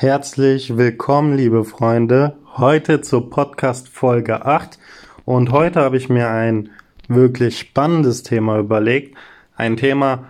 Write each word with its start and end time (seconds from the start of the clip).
Herzlich 0.00 0.76
willkommen, 0.76 1.36
liebe 1.36 1.64
Freunde, 1.64 2.36
heute 2.56 3.00
zur 3.00 3.30
Podcast 3.30 3.88
Folge 3.88 4.46
8 4.46 4.78
und 5.24 5.50
heute 5.50 5.80
habe 5.80 5.96
ich 5.96 6.08
mir 6.08 6.30
ein 6.30 6.70
wirklich 7.08 7.58
spannendes 7.58 8.22
Thema 8.22 8.60
überlegt, 8.60 9.16
ein 9.56 9.76
Thema, 9.76 10.26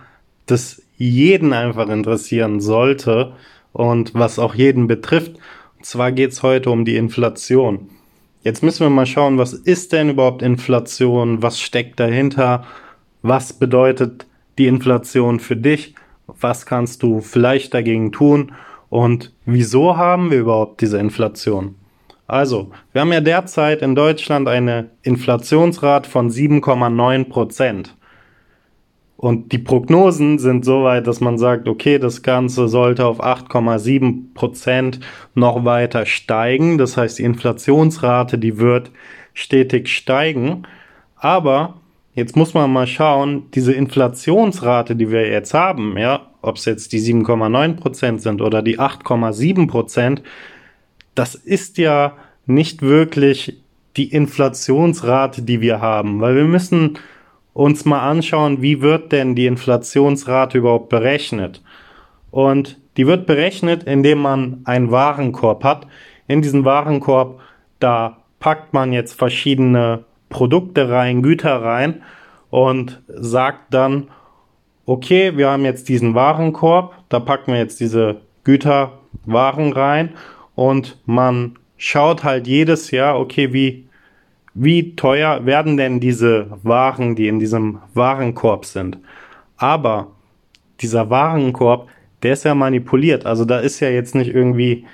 das 0.47 0.81
jeden 0.97 1.53
einfach 1.53 1.87
interessieren 1.87 2.61
sollte 2.61 3.33
und 3.71 4.15
was 4.15 4.39
auch 4.39 4.55
jeden 4.55 4.87
betrifft. 4.87 5.35
Und 5.77 5.85
zwar 5.85 6.13
geht 6.13 6.31
es 6.31 6.41
heute 6.41 6.71
um 6.71 6.83
die 6.83 6.95
Inflation. 6.95 7.91
Jetzt 8.41 8.63
müssen 8.63 8.87
wir 8.87 8.89
mal 8.89 9.05
schauen, 9.05 9.37
was 9.37 9.53
ist 9.53 9.93
denn 9.93 10.09
überhaupt 10.09 10.41
Inflation, 10.41 11.43
was 11.43 11.59
steckt 11.59 11.99
dahinter, 11.99 12.65
was 13.21 13.53
bedeutet 13.53 14.25
die 14.57 14.65
Inflation 14.65 15.39
für 15.39 15.57
dich, 15.57 15.93
was 16.25 16.65
kannst 16.65 17.03
du 17.03 17.21
vielleicht 17.21 17.75
dagegen 17.75 18.11
tun 18.11 18.51
und 18.89 19.33
wieso 19.45 19.97
haben 19.97 20.31
wir 20.31 20.39
überhaupt 20.39 20.81
diese 20.81 20.97
Inflation? 20.97 21.75
Also, 22.27 22.69
wir 22.91 23.01
haben 23.01 23.11
ja 23.11 23.21
derzeit 23.21 23.81
in 23.81 23.95
Deutschland 23.95 24.47
eine 24.47 24.91
Inflationsrate 25.01 26.07
von 26.07 26.29
7,9 26.29 27.27
Prozent. 27.27 27.95
Und 29.17 29.51
die 29.51 29.57
Prognosen 29.57 30.39
sind 30.39 30.63
so 30.63 30.83
weit, 30.83 31.05
dass 31.05 31.19
man 31.19 31.37
sagt, 31.37 31.67
okay, 31.67 31.99
das 31.99 32.21
Ganze 32.21 32.69
sollte 32.69 33.05
auf 33.05 33.21
8,7 33.21 34.33
Prozent 34.33 34.99
noch 35.33 35.65
weiter 35.65 36.05
steigen. 36.05 36.77
Das 36.77 36.95
heißt, 36.95 37.19
die 37.19 37.23
Inflationsrate, 37.23 38.37
die 38.37 38.59
wird 38.59 38.91
stetig 39.33 39.89
steigen. 39.89 40.63
Aber 41.15 41.81
jetzt 42.13 42.37
muss 42.37 42.53
man 42.53 42.71
mal 42.71 42.87
schauen, 42.87 43.49
diese 43.55 43.73
Inflationsrate, 43.73 44.95
die 44.95 45.11
wir 45.11 45.27
jetzt 45.27 45.53
haben, 45.53 45.97
ja, 45.97 46.28
ob 46.41 46.57
es 46.57 46.65
jetzt 46.65 46.91
die 46.93 46.99
7,9 46.99 47.75
Prozent 47.75 48.21
sind 48.21 48.41
oder 48.41 48.61
die 48.61 48.79
8,7 48.79 49.67
Prozent, 49.67 50.23
das 51.15 51.35
ist 51.35 51.77
ja 51.77 52.13
nicht 52.45 52.81
wirklich 52.81 53.61
die 53.97 54.11
Inflationsrate, 54.11 55.41
die 55.41 55.61
wir 55.61 55.81
haben, 55.81 56.21
weil 56.21 56.35
wir 56.35 56.45
müssen 56.45 56.97
uns 57.53 57.83
mal 57.85 57.99
anschauen, 57.99 58.61
wie 58.61 58.81
wird 58.81 59.11
denn 59.11 59.35
die 59.35 59.45
Inflationsrate 59.45 60.59
überhaupt 60.59 60.89
berechnet? 60.89 61.61
Und 62.31 62.77
die 62.95 63.07
wird 63.07 63.25
berechnet, 63.25 63.83
indem 63.83 64.19
man 64.19 64.61
einen 64.65 64.91
Warenkorb 64.91 65.63
hat. 65.63 65.87
In 66.27 66.41
diesen 66.41 66.63
Warenkorb, 66.63 67.39
da 67.79 68.17
packt 68.39 68.73
man 68.73 68.93
jetzt 68.93 69.13
verschiedene 69.13 70.05
Produkte 70.29 70.89
rein, 70.89 71.21
Güter 71.21 71.61
rein 71.61 72.03
und 72.49 73.01
sagt 73.07 73.73
dann, 73.73 74.09
okay, 74.89 75.37
wir 75.37 75.51
haben 75.51 75.65
jetzt 75.65 75.87
diesen 75.87 76.15
Warenkorb, 76.15 76.95
da 77.09 77.19
packen 77.19 77.53
wir 77.53 77.59
jetzt 77.59 77.79
diese 77.79 78.21
Güter, 78.43 78.93
Waren 79.25 79.71
rein 79.71 80.09
und 80.55 80.97
man 81.05 81.59
schaut 81.77 82.23
halt 82.23 82.47
jedes 82.47 82.89
Jahr, 82.89 83.19
okay, 83.19 83.53
wie, 83.53 83.87
wie 84.55 84.95
teuer 84.95 85.45
werden 85.45 85.77
denn 85.77 85.99
diese 85.99 86.47
Waren, 86.63 87.15
die 87.15 87.27
in 87.27 87.37
diesem 87.37 87.77
Warenkorb 87.93 88.65
sind. 88.65 88.97
Aber 89.57 90.07
dieser 90.81 91.11
Warenkorb, 91.11 91.87
der 92.23 92.33
ist 92.33 92.45
ja 92.45 92.55
manipuliert. 92.55 93.27
Also 93.27 93.45
da 93.45 93.59
ist 93.59 93.79
ja 93.81 93.89
jetzt 93.89 94.15
nicht 94.15 94.33
irgendwie 94.33 94.87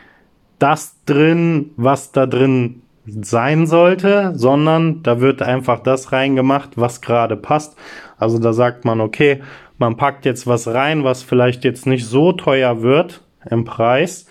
das 0.59 0.97
drin, 1.05 1.71
was 1.77 2.11
da 2.11 2.25
drin 2.25 2.81
sein 3.05 3.65
sollte, 3.65 4.33
sondern 4.35 5.03
da 5.03 5.21
wird 5.21 5.41
einfach 5.41 5.79
das 5.79 6.11
reingemacht, 6.11 6.71
was 6.75 7.01
gerade 7.01 7.37
passt. 7.37 7.77
Also 8.17 8.39
da 8.39 8.53
sagt 8.53 8.85
man, 8.85 9.01
okay, 9.01 9.41
man 9.77 9.97
packt 9.97 10.25
jetzt 10.25 10.47
was 10.47 10.67
rein, 10.67 11.03
was 11.03 11.23
vielleicht 11.23 11.63
jetzt 11.63 11.85
nicht 11.85 12.05
so 12.05 12.31
teuer 12.31 12.81
wird 12.81 13.21
im 13.49 13.65
Preis 13.65 14.25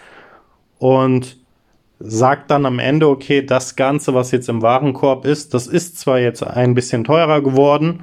und 0.78 1.38
sagt 1.98 2.50
dann 2.50 2.66
am 2.66 2.78
Ende, 2.78 3.08
okay, 3.08 3.44
das 3.44 3.76
Ganze, 3.76 4.14
was 4.14 4.30
jetzt 4.30 4.48
im 4.48 4.62
Warenkorb 4.62 5.24
ist, 5.24 5.54
das 5.54 5.66
ist 5.66 5.98
zwar 5.98 6.18
jetzt 6.18 6.42
ein 6.42 6.74
bisschen 6.74 7.04
teurer 7.04 7.40
geworden, 7.40 8.02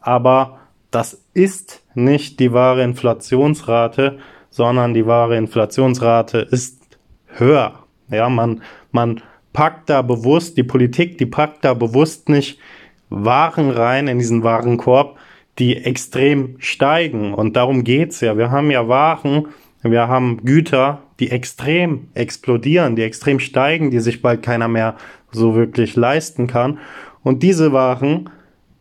aber 0.00 0.58
das 0.90 1.24
ist 1.34 1.82
nicht 1.94 2.40
die 2.40 2.52
wahre 2.52 2.82
Inflationsrate, 2.82 4.18
sondern 4.50 4.94
die 4.94 5.06
wahre 5.06 5.36
Inflationsrate 5.36 6.38
ist 6.38 6.82
höher. 7.26 7.80
Ja, 8.08 8.28
man, 8.28 8.62
man 8.92 9.20
packt 9.52 9.90
da 9.90 10.02
bewusst, 10.02 10.56
die 10.56 10.62
Politik, 10.62 11.18
die 11.18 11.26
packt 11.26 11.64
da 11.64 11.74
bewusst 11.74 12.28
nicht 12.28 12.58
Waren 13.08 13.70
rein 13.70 14.08
in 14.08 14.18
diesen 14.18 14.42
Warenkorb, 14.42 15.18
die 15.58 15.76
extrem 15.76 16.56
steigen. 16.58 17.34
Und 17.34 17.56
darum 17.56 17.84
geht's 17.84 18.20
ja. 18.20 18.36
Wir 18.36 18.50
haben 18.50 18.70
ja 18.70 18.88
Waren, 18.88 19.48
wir 19.82 20.08
haben 20.08 20.44
Güter, 20.44 21.02
die 21.20 21.30
extrem 21.30 22.08
explodieren, 22.14 22.96
die 22.96 23.02
extrem 23.02 23.40
steigen, 23.40 23.90
die 23.90 24.00
sich 24.00 24.22
bald 24.22 24.42
keiner 24.42 24.68
mehr 24.68 24.96
so 25.30 25.54
wirklich 25.54 25.96
leisten 25.96 26.46
kann. 26.46 26.78
Und 27.22 27.42
diese 27.42 27.72
Waren, 27.72 28.30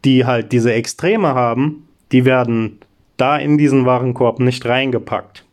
die 0.03 0.25
halt 0.25 0.51
diese 0.51 0.73
Extreme 0.73 1.33
haben, 1.33 1.87
die 2.11 2.25
werden 2.25 2.79
da 3.17 3.37
in 3.37 3.57
diesen 3.57 3.85
Warenkorb 3.85 4.39
nicht 4.39 4.65
reingepackt. 4.65 5.45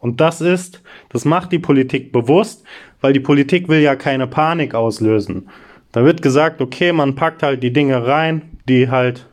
Und 0.00 0.20
das 0.20 0.40
ist, 0.40 0.82
das 1.08 1.24
macht 1.24 1.50
die 1.50 1.58
Politik 1.58 2.12
bewusst, 2.12 2.64
weil 3.00 3.12
die 3.12 3.20
Politik 3.20 3.68
will 3.68 3.80
ja 3.80 3.96
keine 3.96 4.26
Panik 4.26 4.74
auslösen. 4.74 5.48
Da 5.92 6.04
wird 6.04 6.22
gesagt, 6.22 6.60
okay, 6.60 6.92
man 6.92 7.14
packt 7.14 7.42
halt 7.42 7.62
die 7.62 7.72
Dinge 7.72 8.06
rein, 8.06 8.58
die 8.68 8.90
halt 8.90 9.26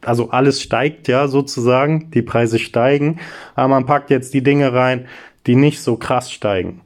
also 0.00 0.30
alles 0.30 0.62
steigt 0.62 1.08
ja 1.08 1.28
sozusagen, 1.28 2.10
die 2.12 2.22
Preise 2.22 2.58
steigen, 2.58 3.18
aber 3.54 3.68
man 3.68 3.86
packt 3.86 4.10
jetzt 4.10 4.32
die 4.32 4.42
Dinge 4.42 4.72
rein, 4.72 5.06
die 5.46 5.56
nicht 5.56 5.80
so 5.80 5.96
krass 5.96 6.30
steigen. 6.30 6.80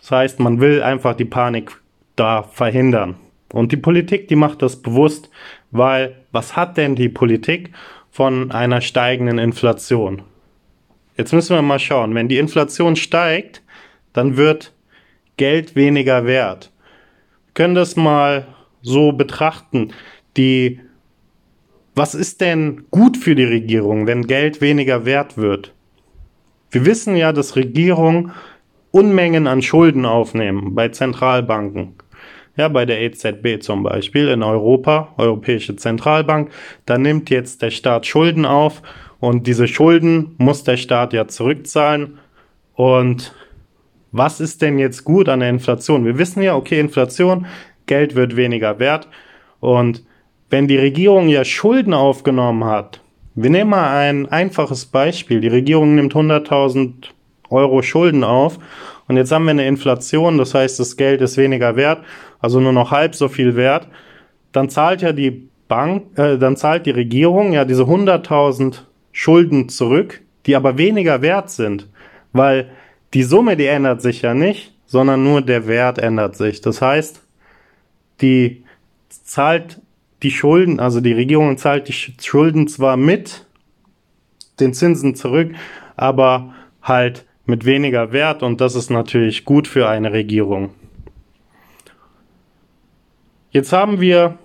Das 0.00 0.10
heißt, 0.10 0.40
man 0.40 0.60
will 0.60 0.82
einfach 0.82 1.14
die 1.14 1.24
Panik 1.24 1.72
da 2.16 2.42
verhindern. 2.42 3.16
Und 3.52 3.70
die 3.70 3.76
Politik, 3.76 4.28
die 4.28 4.36
macht 4.36 4.62
das 4.62 4.80
bewusst, 4.80 5.30
weil 5.70 6.16
was 6.32 6.56
hat 6.56 6.76
denn 6.76 6.96
die 6.96 7.08
Politik 7.08 7.70
von 8.10 8.50
einer 8.50 8.80
steigenden 8.80 9.38
Inflation? 9.38 10.22
Jetzt 11.16 11.32
müssen 11.32 11.54
wir 11.54 11.62
mal 11.62 11.78
schauen, 11.78 12.14
wenn 12.14 12.28
die 12.28 12.38
Inflation 12.38 12.96
steigt, 12.96 13.62
dann 14.14 14.36
wird 14.36 14.72
Geld 15.36 15.76
weniger 15.76 16.26
wert. 16.26 16.71
Können 17.54 17.74
das 17.74 17.96
mal 17.96 18.46
so 18.82 19.12
betrachten. 19.12 19.92
Die 20.36 20.80
was 21.94 22.14
ist 22.14 22.40
denn 22.40 22.84
gut 22.90 23.18
für 23.18 23.34
die 23.34 23.44
Regierung, 23.44 24.06
wenn 24.06 24.26
Geld 24.26 24.62
weniger 24.62 25.04
wert 25.04 25.36
wird? 25.36 25.74
Wir 26.70 26.86
wissen 26.86 27.16
ja, 27.16 27.32
dass 27.32 27.56
Regierungen 27.56 28.32
Unmengen 28.92 29.46
an 29.46 29.62
Schulden 29.62 30.06
aufnehmen 30.06 30.74
bei 30.74 30.88
Zentralbanken. 30.88 31.94
Ja, 32.56 32.68
bei 32.68 32.84
der 32.84 33.00
EZB 33.00 33.62
zum 33.62 33.82
Beispiel 33.82 34.28
in 34.28 34.42
Europa, 34.42 35.14
Europäische 35.16 35.76
Zentralbank, 35.76 36.50
da 36.84 36.98
nimmt 36.98 37.30
jetzt 37.30 37.62
der 37.62 37.70
Staat 37.70 38.06
Schulden 38.06 38.44
auf 38.44 38.82
und 39.20 39.46
diese 39.46 39.68
Schulden 39.68 40.34
muss 40.36 40.64
der 40.64 40.76
Staat 40.76 41.14
ja 41.14 41.26
zurückzahlen. 41.26 42.18
Und 42.74 43.34
was 44.12 44.40
ist 44.40 44.62
denn 44.62 44.78
jetzt 44.78 45.04
gut 45.04 45.28
an 45.28 45.40
der 45.40 45.50
Inflation? 45.50 46.04
Wir 46.04 46.18
wissen 46.18 46.42
ja, 46.42 46.54
okay, 46.54 46.78
Inflation, 46.78 47.46
Geld 47.86 48.14
wird 48.14 48.36
weniger 48.36 48.78
wert 48.78 49.08
und 49.60 50.04
wenn 50.50 50.68
die 50.68 50.76
Regierung 50.76 51.28
ja 51.28 51.44
Schulden 51.44 51.94
aufgenommen 51.94 52.64
hat, 52.64 53.00
wir 53.34 53.48
nehmen 53.48 53.70
mal 53.70 53.96
ein 53.96 54.28
einfaches 54.28 54.84
Beispiel. 54.84 55.40
Die 55.40 55.48
Regierung 55.48 55.94
nimmt 55.94 56.14
100.000 56.14 56.92
Euro 57.48 57.80
Schulden 57.80 58.24
auf 58.24 58.58
und 59.08 59.16
jetzt 59.16 59.32
haben 59.32 59.44
wir 59.44 59.52
eine 59.52 59.66
Inflation, 59.66 60.36
das 60.36 60.54
heißt, 60.54 60.78
das 60.78 60.96
Geld 60.96 61.22
ist 61.22 61.38
weniger 61.38 61.76
wert, 61.76 62.04
also 62.40 62.60
nur 62.60 62.72
noch 62.72 62.90
halb 62.90 63.14
so 63.14 63.28
viel 63.28 63.56
wert. 63.56 63.88
Dann 64.52 64.68
zahlt 64.68 65.00
ja 65.00 65.12
die 65.12 65.48
Bank, 65.68 66.18
äh, 66.18 66.36
dann 66.36 66.56
zahlt 66.56 66.84
die 66.84 66.90
Regierung 66.90 67.52
ja 67.52 67.64
diese 67.64 67.84
100.000 67.84 68.82
Schulden 69.12 69.70
zurück, 69.70 70.20
die 70.44 70.54
aber 70.54 70.76
weniger 70.76 71.22
wert 71.22 71.48
sind, 71.48 71.88
weil 72.32 72.68
die 73.14 73.22
Summe, 73.22 73.56
die 73.56 73.66
ändert 73.66 74.02
sich 74.02 74.22
ja 74.22 74.34
nicht, 74.34 74.72
sondern 74.86 75.22
nur 75.24 75.42
der 75.42 75.66
Wert 75.66 75.98
ändert 75.98 76.36
sich. 76.36 76.60
Das 76.60 76.80
heißt, 76.80 77.22
die 78.20 78.64
zahlt 79.08 79.80
die 80.22 80.30
Schulden, 80.30 80.80
also 80.80 81.00
die 81.00 81.12
Regierung 81.12 81.56
zahlt 81.58 81.88
die 81.88 81.92
Schulden 81.92 82.68
zwar 82.68 82.96
mit 82.96 83.46
den 84.60 84.72
Zinsen 84.74 85.14
zurück, 85.14 85.52
aber 85.96 86.54
halt 86.82 87.24
mit 87.44 87.64
weniger 87.64 88.12
Wert 88.12 88.42
und 88.42 88.60
das 88.60 88.74
ist 88.74 88.90
natürlich 88.90 89.44
gut 89.44 89.66
für 89.66 89.88
eine 89.88 90.12
Regierung. 90.12 90.70
Jetzt 93.50 93.72
haben 93.72 94.00
wir, 94.00 94.38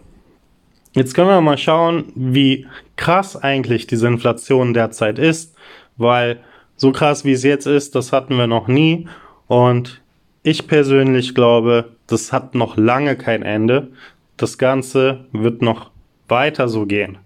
jetzt 0.93 1.13
können 1.13 1.29
wir 1.29 1.39
mal 1.41 1.57
schauen, 1.57 2.11
wie 2.15 2.67
krass 2.95 3.41
eigentlich 3.41 3.87
diese 3.87 4.07
Inflation 4.07 4.73
derzeit 4.73 5.19
ist, 5.19 5.55
weil 5.95 6.39
so 6.77 6.91
krass 6.91 7.25
wie 7.25 7.33
es 7.33 7.43
jetzt 7.43 7.67
ist, 7.67 7.95
das 7.95 8.13
hatten 8.13 8.37
wir 8.37 8.47
noch 8.47 8.67
nie 8.67 9.07
und 9.47 10.01
ich 10.43 10.67
persönlich 10.67 11.35
glaube, 11.35 11.89
das 12.07 12.31
hat 12.31 12.55
noch 12.55 12.77
lange 12.77 13.17
kein 13.17 13.43
Ende 13.43 13.89
das 14.37 14.57
Ganze 14.57 15.25
wird 15.31 15.61
noch 15.61 15.89
weiter 16.27 16.69
so 16.69 16.85
gehen. 16.85 17.17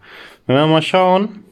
Wenn 0.47 0.55
wir 0.55 0.67
mal 0.67 0.81
schauen, 0.81 1.43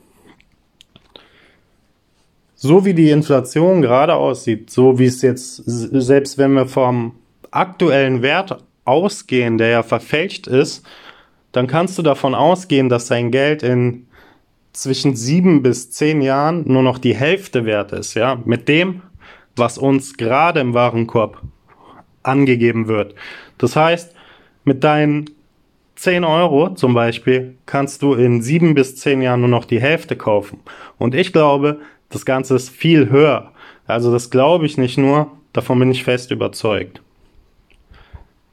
so 2.56 2.84
wie 2.86 2.94
die 2.94 3.12
Inflation 3.12 3.82
gerade 3.82 4.16
aussieht, 4.16 4.70
so 4.70 4.98
wie 5.00 5.06
es 5.06 5.22
jetzt, 5.22 5.62
selbst 5.66 6.38
wenn 6.38 6.54
wir 6.54 6.66
vom 6.66 7.16
aktuellen 7.52 8.22
Wert 8.22 8.64
ausgehen, 8.86 9.58
der 9.58 9.70
ja 9.70 9.84
verfälscht 9.84 10.48
ist, 10.48 10.86
dann 11.52 11.68
kannst 11.68 11.98
du 11.98 12.02
davon 12.02 12.36
ausgehen, 12.36 12.90
dass 12.90 13.08
dein 13.08 13.32
Geld 13.32 13.64
in 13.64 14.08
zwischen 14.74 15.16
sieben 15.16 15.62
bis 15.62 15.92
zehn 15.92 16.22
Jahren 16.22 16.64
nur 16.66 16.84
noch 16.84 16.98
die 16.98 17.16
Hälfte 17.16 17.66
wert 17.66 17.92
ist, 17.92 18.14
ja, 18.14 18.40
mit 18.46 18.68
dem, 18.68 19.02
was 19.56 19.78
uns 19.78 20.18
gerade 20.18 20.60
im 20.60 20.74
Warenkorb 20.74 21.42
angegeben 22.24 22.88
wird. 22.88 23.16
Das 23.58 23.76
heißt, 23.76 24.14
mit 24.64 24.84
deinen 24.84 25.30
10 25.96 26.24
Euro 26.24 26.74
zum 26.76 26.94
Beispiel 26.94 27.58
kannst 27.66 28.02
du 28.02 28.14
in 28.14 28.42
sieben 28.42 28.74
bis 28.74 28.96
zehn 28.96 29.22
Jahren 29.22 29.42
nur 29.42 29.50
noch 29.50 29.66
die 29.66 29.82
Hälfte 29.82 30.16
kaufen. 30.16 30.60
Und 30.98 31.14
ich 31.14 31.34
glaube, 31.34 31.80
das 32.10 32.26
Ganze 32.26 32.56
ist 32.56 32.70
viel 32.70 33.10
höher. 33.10 33.52
Also 33.86 34.12
das 34.12 34.30
glaube 34.30 34.66
ich 34.66 34.78
nicht 34.78 34.98
nur, 34.98 35.32
davon 35.52 35.80
bin 35.80 35.92
ich 35.92 36.04
fest 36.04 36.32
überzeugt. 36.32 37.02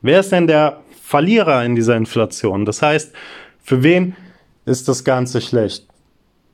Wer 0.02 0.20
ist 0.20 0.32
denn 0.32 0.46
der 0.46 0.80
Verlierer 1.02 1.64
in 1.64 1.76
dieser 1.76 1.96
Inflation? 1.96 2.64
Das 2.64 2.82
heißt, 2.82 3.12
für 3.62 3.82
wen 3.82 4.16
ist 4.64 4.88
das 4.88 5.04
Ganze 5.04 5.40
schlecht? 5.40 5.86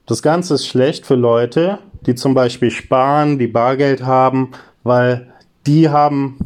Das 0.05 0.21
Ganze 0.21 0.55
ist 0.55 0.67
schlecht 0.67 1.05
für 1.05 1.15
Leute, 1.15 1.79
die 2.05 2.15
zum 2.15 2.33
Beispiel 2.33 2.71
sparen, 2.71 3.39
die 3.39 3.47
Bargeld 3.47 4.03
haben, 4.03 4.51
weil 4.83 5.33
die 5.65 5.89
haben 5.89 6.37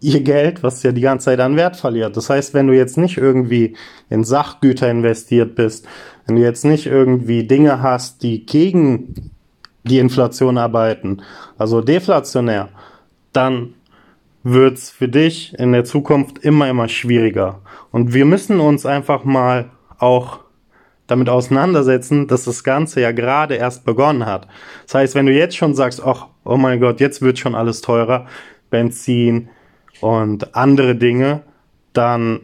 ihr 0.00 0.20
Geld, 0.20 0.62
was 0.62 0.82
ja 0.82 0.92
die 0.92 1.00
ganze 1.00 1.26
Zeit 1.26 1.40
an 1.40 1.56
Wert 1.56 1.76
verliert. 1.76 2.16
Das 2.16 2.30
heißt, 2.30 2.54
wenn 2.54 2.66
du 2.66 2.74
jetzt 2.74 2.98
nicht 2.98 3.16
irgendwie 3.16 3.76
in 4.10 4.24
Sachgüter 4.24 4.90
investiert 4.90 5.54
bist, 5.54 5.86
wenn 6.26 6.36
du 6.36 6.42
jetzt 6.42 6.64
nicht 6.64 6.86
irgendwie 6.86 7.46
Dinge 7.46 7.82
hast, 7.82 8.22
die 8.22 8.44
gegen 8.44 9.32
die 9.84 9.98
Inflation 9.98 10.58
arbeiten, 10.58 11.22
also 11.56 11.80
deflationär, 11.80 12.68
dann 13.32 13.74
wird's 14.42 14.90
für 14.90 15.08
dich 15.08 15.54
in 15.58 15.72
der 15.72 15.84
Zukunft 15.84 16.38
immer, 16.38 16.68
immer 16.68 16.88
schwieriger. 16.88 17.60
Und 17.90 18.14
wir 18.14 18.24
müssen 18.24 18.60
uns 18.60 18.86
einfach 18.86 19.24
mal 19.24 19.70
auch 19.98 20.40
damit 21.08 21.28
auseinandersetzen, 21.28 22.28
dass 22.28 22.44
das 22.44 22.62
Ganze 22.62 23.00
ja 23.00 23.10
gerade 23.10 23.56
erst 23.56 23.84
begonnen 23.84 24.26
hat. 24.26 24.46
Das 24.86 24.94
heißt, 24.94 25.14
wenn 25.16 25.26
du 25.26 25.32
jetzt 25.32 25.56
schon 25.56 25.74
sagst, 25.74 26.04
ach, 26.04 26.26
oh 26.44 26.56
mein 26.56 26.78
Gott, 26.78 27.00
jetzt 27.00 27.20
wird 27.20 27.38
schon 27.38 27.56
alles 27.56 27.80
teurer, 27.80 28.26
Benzin 28.70 29.48
und 30.00 30.54
andere 30.54 30.94
Dinge, 30.94 31.42
dann 31.92 32.40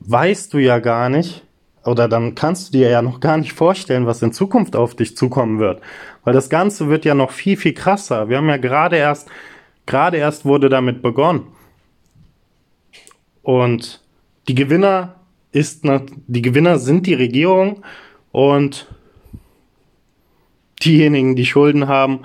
weißt 0.00 0.52
du 0.52 0.58
ja 0.58 0.80
gar 0.80 1.08
nicht, 1.08 1.44
oder 1.84 2.08
dann 2.08 2.34
kannst 2.34 2.68
du 2.74 2.78
dir 2.78 2.90
ja 2.90 3.00
noch 3.00 3.20
gar 3.20 3.36
nicht 3.36 3.52
vorstellen, 3.52 4.06
was 4.06 4.20
in 4.20 4.32
Zukunft 4.32 4.74
auf 4.74 4.96
dich 4.96 5.16
zukommen 5.16 5.60
wird. 5.60 5.80
Weil 6.24 6.34
das 6.34 6.50
Ganze 6.50 6.88
wird 6.88 7.04
ja 7.04 7.14
noch 7.14 7.30
viel, 7.30 7.56
viel 7.56 7.74
krasser. 7.74 8.28
Wir 8.28 8.38
haben 8.38 8.48
ja 8.48 8.56
gerade 8.56 8.96
erst, 8.96 9.28
gerade 9.86 10.16
erst 10.16 10.44
wurde 10.44 10.68
damit 10.68 11.00
begonnen. 11.00 11.46
Und 13.42 14.02
die 14.48 14.56
Gewinner 14.56 15.14
ist, 15.56 15.84
die 16.26 16.42
Gewinner 16.42 16.78
sind 16.78 17.06
die 17.06 17.14
Regierung 17.14 17.82
und 18.30 18.86
diejenigen, 20.84 21.34
die 21.34 21.46
Schulden 21.46 21.88
haben, 21.88 22.20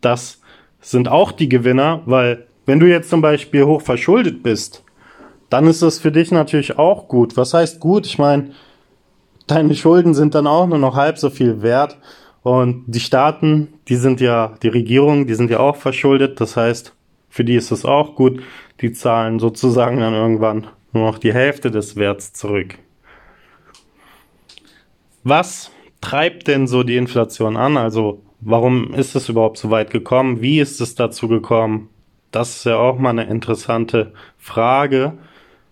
das 0.00 0.40
sind 0.80 1.08
auch 1.08 1.32
die 1.32 1.48
Gewinner, 1.48 2.02
weil 2.04 2.46
wenn 2.66 2.80
du 2.80 2.86
jetzt 2.86 3.08
zum 3.08 3.22
Beispiel 3.22 3.64
hoch 3.64 3.80
verschuldet 3.80 4.42
bist, 4.42 4.84
dann 5.48 5.66
ist 5.66 5.82
das 5.82 5.98
für 5.98 6.12
dich 6.12 6.30
natürlich 6.30 6.78
auch 6.78 7.08
gut. 7.08 7.36
Was 7.36 7.54
heißt 7.54 7.80
gut? 7.80 8.06
Ich 8.06 8.18
meine, 8.18 8.50
deine 9.46 9.74
Schulden 9.74 10.14
sind 10.14 10.34
dann 10.34 10.46
auch 10.46 10.66
nur 10.66 10.78
noch 10.78 10.94
halb 10.94 11.16
so 11.16 11.30
viel 11.30 11.62
wert 11.62 11.98
und 12.42 12.84
die 12.86 13.00
Staaten, 13.00 13.68
die 13.88 13.96
sind 13.96 14.20
ja, 14.20 14.54
die 14.62 14.68
Regierungen, 14.68 15.26
die 15.26 15.34
sind 15.34 15.50
ja 15.50 15.60
auch 15.60 15.76
verschuldet. 15.76 16.40
Das 16.40 16.58
heißt, 16.58 16.94
für 17.30 17.44
die 17.44 17.54
ist 17.54 17.70
es 17.70 17.86
auch 17.86 18.14
gut. 18.14 18.42
Die 18.82 18.92
zahlen 18.92 19.38
sozusagen 19.38 20.00
dann 20.00 20.12
irgendwann 20.12 20.66
nur 20.94 21.06
noch 21.10 21.18
die 21.18 21.34
Hälfte 21.34 21.70
des 21.70 21.96
Werts 21.96 22.32
zurück. 22.32 22.78
Was 25.22 25.70
treibt 26.00 26.48
denn 26.48 26.66
so 26.66 26.82
die 26.82 26.96
Inflation 26.96 27.56
an? 27.56 27.76
Also 27.76 28.22
warum 28.40 28.92
ist 28.94 29.14
es 29.14 29.28
überhaupt 29.28 29.58
so 29.58 29.70
weit 29.70 29.90
gekommen? 29.90 30.40
Wie 30.40 30.60
ist 30.60 30.80
es 30.80 30.94
dazu 30.94 31.28
gekommen? 31.28 31.88
Das 32.30 32.56
ist 32.56 32.64
ja 32.64 32.76
auch 32.76 32.98
mal 32.98 33.10
eine 33.10 33.24
interessante 33.24 34.12
Frage. 34.38 35.14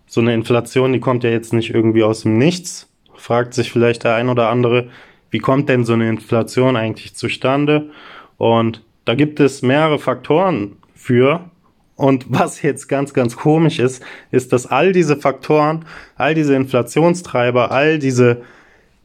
So 0.07 0.21
eine 0.21 0.35
Inflation, 0.35 0.93
die 0.93 1.01
kommt 1.01 1.25
ja 1.25 1.31
jetzt 1.31 1.53
nicht 1.53 1.75
irgendwie 1.75 2.03
aus 2.03 2.23
dem 2.23 2.39
Nichts. 2.39 2.89
Fragt 3.15 3.55
sich 3.55 3.71
vielleicht 3.71 4.05
der 4.05 4.15
ein 4.15 4.29
oder 4.29 4.49
andere, 4.49 4.89
wie 5.31 5.39
kommt 5.39 5.69
denn 5.69 5.85
so 5.85 5.93
eine 5.93 6.09
Inflation 6.09 6.77
eigentlich 6.77 7.15
zustande? 7.15 7.91
Und 8.39 8.83
da 9.05 9.15
gibt 9.15 9.41
es 9.41 9.63
mehrere 9.63 9.99
Faktoren 9.99 10.77
für. 10.95 11.51
Und 12.03 12.27
was 12.31 12.63
jetzt 12.63 12.89
ganz, 12.89 13.15
ganz 13.15 13.37
komisch 13.37 13.79
ist, 13.79 14.03
ist, 14.33 14.53
dass 14.53 14.67
all 14.67 14.91
diese 14.91 15.17
Faktoren, 15.17 15.85
all 16.17 16.35
diese 16.35 16.57
Inflationstreiber, 16.57 17.71
all 17.71 18.01
diese 18.01 18.43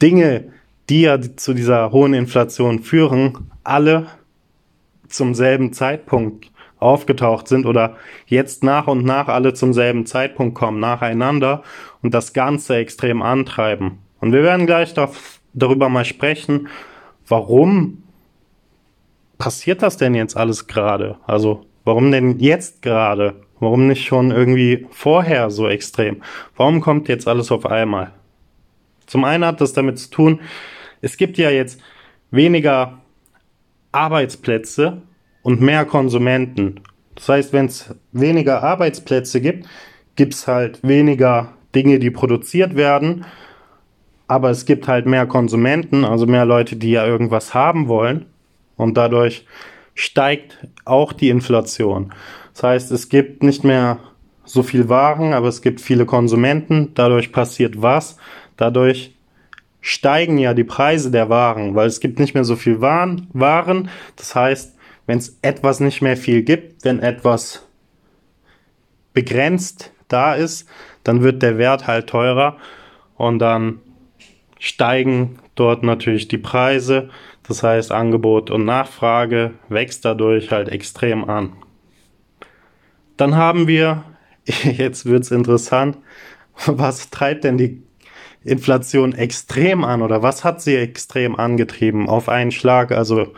Dinge, 0.02 0.46
die 0.90 1.02
ja 1.02 1.22
zu 1.22 1.54
dieser 1.54 1.92
hohen 1.92 2.16
Inflation 2.16 2.80
führen, 2.80 3.52
alle 3.64 4.08
zum 5.10 5.36
selben 5.36 5.74
Zeitpunkt 5.74 6.52
aufgetaucht 6.80 7.48
sind 7.48 7.68
oder 7.68 7.98
jetzt 8.26 8.64
nach 8.64 8.88
und 8.88 9.06
nach 9.06 9.28
alle 9.28 9.54
zum 9.54 9.74
selben 9.74 10.08
Zeitpunkt 10.08 10.56
kommen, 10.56 10.80
nacheinander 10.80 11.62
und 12.02 12.16
das 12.16 12.34
Ganze 12.34 12.78
extrem 12.78 13.22
antreiben. 13.22 14.00
Und 14.22 14.32
wir 14.32 14.42
werden 14.42 14.66
gleich 14.66 14.96
darüber 15.54 15.90
mal 15.90 16.04
sprechen, 16.04 16.68
warum 17.28 18.02
passiert 19.38 19.84
das 19.84 19.98
denn 19.98 20.16
jetzt 20.16 20.36
alles 20.36 20.66
gerade? 20.66 21.18
Also 21.28 21.64
Warum 21.88 22.12
denn 22.12 22.38
jetzt 22.40 22.82
gerade? 22.82 23.36
Warum 23.62 23.88
nicht 23.88 24.04
schon 24.04 24.32
irgendwie 24.32 24.86
vorher 24.92 25.50
so 25.50 25.70
extrem? 25.70 26.22
Warum 26.58 26.82
kommt 26.82 27.08
jetzt 27.08 27.30
alles 27.30 27.50
auf 27.50 27.66
einmal? 27.66 28.12
Zum 29.06 29.24
einen 29.24 29.46
hat 29.46 29.62
das 29.62 29.72
damit 29.72 29.98
zu 29.98 30.10
tun, 30.10 30.42
es 31.00 31.16
gibt 31.16 31.38
ja 31.38 31.50
jetzt 31.50 31.80
weniger 32.30 32.98
Arbeitsplätze 33.94 35.02
und 35.44 35.62
mehr 35.62 35.86
Konsumenten. 35.86 36.82
Das 37.16 37.30
heißt, 37.30 37.54
wenn 37.54 37.68
es 37.68 37.96
weniger 38.12 38.64
Arbeitsplätze 38.64 39.40
gibt, 39.40 39.66
gibt 40.18 40.34
es 40.34 40.46
halt 40.46 40.86
weniger 40.86 41.54
Dinge, 41.74 42.00
die 42.00 42.12
produziert 42.12 42.76
werden. 42.76 43.24
Aber 44.28 44.50
es 44.50 44.66
gibt 44.66 44.90
halt 44.90 45.06
mehr 45.06 45.26
Konsumenten, 45.26 46.04
also 46.04 46.26
mehr 46.26 46.44
Leute, 46.44 46.76
die 46.76 46.92
ja 46.92 47.08
irgendwas 47.08 47.54
haben 47.54 47.88
wollen. 47.88 48.26
Und 48.76 48.98
dadurch 48.98 49.46
steigt 49.98 50.60
auch 50.86 51.12
die 51.12 51.30
Inflation. 51.30 52.14
Das 52.54 52.64
heißt, 52.64 52.92
es 52.92 53.10
gibt 53.10 53.42
nicht 53.42 53.64
mehr 53.64 54.00
so 54.46 54.62
viel 54.64 54.90
Waren, 54.90 55.34
aber 55.34 55.48
es 55.48 55.62
gibt 55.62 55.82
viele 55.82 56.06
Konsumenten. 56.06 56.92
Dadurch 56.94 57.32
passiert 57.32 57.82
was? 57.82 58.18
Dadurch 58.58 59.16
steigen 59.82 60.38
ja 60.38 60.54
die 60.54 60.64
Preise 60.64 61.10
der 61.10 61.30
Waren, 61.30 61.74
weil 61.74 61.88
es 61.88 62.00
gibt 62.00 62.20
nicht 62.20 62.36
mehr 62.36 62.44
so 62.44 62.56
viel 62.56 62.80
Waren. 62.80 63.90
Das 64.16 64.36
heißt, 64.36 64.76
wenn 65.08 65.18
es 65.18 65.40
etwas 65.42 65.80
nicht 65.80 66.02
mehr 66.02 66.16
viel 66.16 66.44
gibt, 66.44 66.86
wenn 66.86 67.00
etwas 67.00 67.66
begrenzt 69.14 69.92
da 70.08 70.36
ist, 70.36 70.70
dann 71.04 71.24
wird 71.24 71.42
der 71.42 71.58
Wert 71.58 71.88
halt 71.88 72.08
teurer 72.08 72.58
und 73.16 73.40
dann 73.40 73.80
steigen 74.60 75.40
dort 75.56 75.82
natürlich 75.82 76.28
die 76.28 76.38
Preise. 76.38 77.10
Das 77.48 77.64
heißt, 77.64 77.92
Angebot 77.92 78.52
und 78.52 78.66
Nachfrage 78.66 79.54
wächst 79.70 80.04
dadurch 80.06 80.52
halt 80.52 80.70
extrem 80.70 81.30
an. 81.30 81.54
Dann 83.16 83.36
haben 83.36 83.68
wir, 83.68 84.04
jetzt 84.46 85.06
wird's 85.06 85.32
interessant, 85.32 85.98
was 86.66 87.10
treibt 87.10 87.44
denn 87.44 87.58
die 87.58 87.84
Inflation 88.44 89.14
extrem 89.14 89.84
an 89.84 90.02
oder 90.02 90.24
was 90.24 90.44
hat 90.44 90.62
sie 90.62 90.76
extrem 90.76 91.36
angetrieben 91.36 92.08
auf 92.10 92.30
einen 92.30 92.52
Schlag? 92.52 92.92
Also 92.92 93.34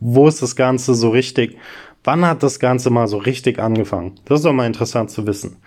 wo 0.00 0.28
ist 0.28 0.42
das 0.42 0.56
Ganze 0.56 0.94
so 0.94 1.10
richtig? 1.10 1.56
Wann 2.02 2.24
hat 2.24 2.42
das 2.42 2.58
Ganze 2.58 2.90
mal 2.90 3.06
so 3.06 3.18
richtig 3.18 3.58
angefangen? 3.58 4.14
Das 4.24 4.40
ist 4.40 4.44
doch 4.44 4.52
mal 4.52 4.66
interessant 4.66 5.10
zu 5.10 5.26
wissen. 5.26 5.58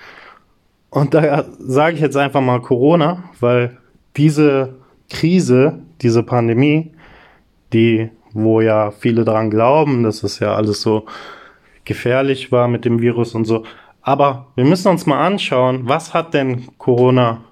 Und 0.89 1.13
da 1.13 1.45
sage 1.59 1.95
ich 1.95 2.01
jetzt 2.01 2.17
einfach 2.17 2.41
mal 2.41 2.61
Corona, 2.61 3.23
weil 3.39 3.77
diese 4.17 4.75
Krise, 5.09 5.79
diese 6.01 6.23
Pandemie, 6.23 6.91
die, 7.73 8.09
wo 8.33 8.61
ja 8.61 8.91
viele 8.91 9.25
daran 9.25 9.49
glauben, 9.49 10.03
dass 10.03 10.23
es 10.23 10.39
ja 10.39 10.55
alles 10.55 10.81
so 10.81 11.05
gefährlich 11.85 12.51
war 12.51 12.67
mit 12.67 12.85
dem 12.85 13.01
Virus 13.01 13.35
und 13.35 13.45
so. 13.45 13.63
Aber 14.01 14.47
wir 14.55 14.65
müssen 14.65 14.89
uns 14.89 15.05
mal 15.05 15.25
anschauen, 15.25 15.87
was 15.87 16.13
hat 16.13 16.33
denn 16.33 16.67
Corona 16.77 17.43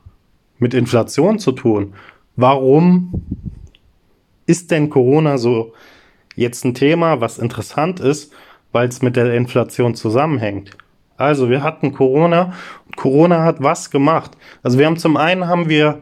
mit 0.57 0.73
Inflation 0.73 1.39
zu 1.39 1.53
tun? 1.53 1.93
Warum 2.35 3.23
ist 4.45 4.71
denn 4.71 4.89
Corona 4.89 5.37
so 5.37 5.73
jetzt 6.35 6.65
ein 6.65 6.73
Thema, 6.73 7.21
was 7.21 7.39
interessant 7.39 7.99
ist, 7.99 8.33
weil 8.71 8.87
es 8.87 9.01
mit 9.01 9.15
der 9.15 9.33
Inflation 9.33 9.95
zusammenhängt? 9.95 10.71
Also 11.17 11.49
wir 11.49 11.61
hatten 11.61 11.93
Corona 11.93 12.53
und 12.85 12.97
Corona 12.97 13.43
hat 13.43 13.61
was 13.61 13.91
gemacht? 13.91 14.31
Also 14.63 14.79
wir 14.79 14.87
haben 14.87 14.97
zum 14.97 15.17
einen 15.17 15.47
haben 15.47 15.69
wir 15.69 15.99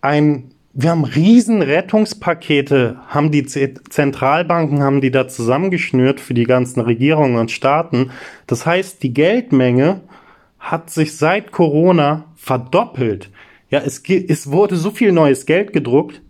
ein 0.00 0.50
wir 0.72 0.90
haben 0.90 1.04
riesen 1.04 1.62
Rettungspakete, 1.62 3.00
haben 3.08 3.30
die 3.30 3.46
Zentralbanken, 3.46 4.82
haben 4.82 5.00
die 5.00 5.10
da 5.10 5.26
zusammengeschnürt 5.26 6.20
für 6.20 6.34
die 6.34 6.44
ganzen 6.44 6.80
Regierungen 6.80 7.36
und 7.36 7.50
Staaten. 7.50 8.10
Das 8.46 8.66
heißt, 8.66 9.02
die 9.02 9.12
Geldmenge 9.12 10.02
hat 10.58 10.90
sich 10.90 11.16
seit 11.16 11.52
Corona 11.52 12.26
verdoppelt. 12.36 13.30
Ja, 13.70 13.80
es, 13.80 14.02
es 14.08 14.50
wurde 14.50 14.76
so 14.76 14.90
viel 14.90 15.12
neues 15.12 15.46
Geld 15.46 15.72
gedruckt, 15.72 16.22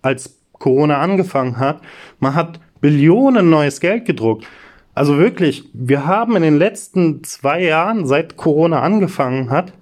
als 0.00 0.38
Corona 0.52 0.98
angefangen 0.98 1.58
hat. 1.58 1.82
Man 2.18 2.34
hat 2.34 2.60
Billionen 2.80 3.50
neues 3.50 3.80
Geld 3.80 4.04
gedruckt. 4.04 4.46
Also 4.94 5.16
wirklich, 5.18 5.68
wir 5.72 6.06
haben 6.06 6.36
in 6.36 6.42
den 6.42 6.58
letzten 6.58 7.24
zwei 7.24 7.62
Jahren, 7.62 8.06
seit 8.06 8.36
Corona 8.36 8.82
angefangen 8.82 9.50
hat, 9.50 9.72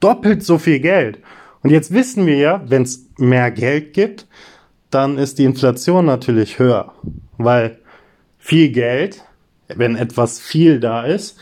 doppelt 0.00 0.42
so 0.42 0.58
viel 0.58 0.80
Geld. 0.80 1.18
Und 1.62 1.70
jetzt 1.70 1.92
wissen 1.92 2.26
wir 2.26 2.36
ja, 2.36 2.62
wenn 2.66 2.82
es 2.82 3.06
mehr 3.16 3.50
Geld 3.50 3.92
gibt, 3.92 4.26
dann 4.90 5.18
ist 5.18 5.38
die 5.38 5.44
Inflation 5.44 6.06
natürlich 6.06 6.58
höher, 6.58 6.92
weil 7.36 7.78
viel 8.38 8.70
Geld, 8.70 9.22
wenn 9.68 9.96
etwas 9.96 10.38
viel 10.40 10.80
da 10.80 11.04
ist, 11.04 11.36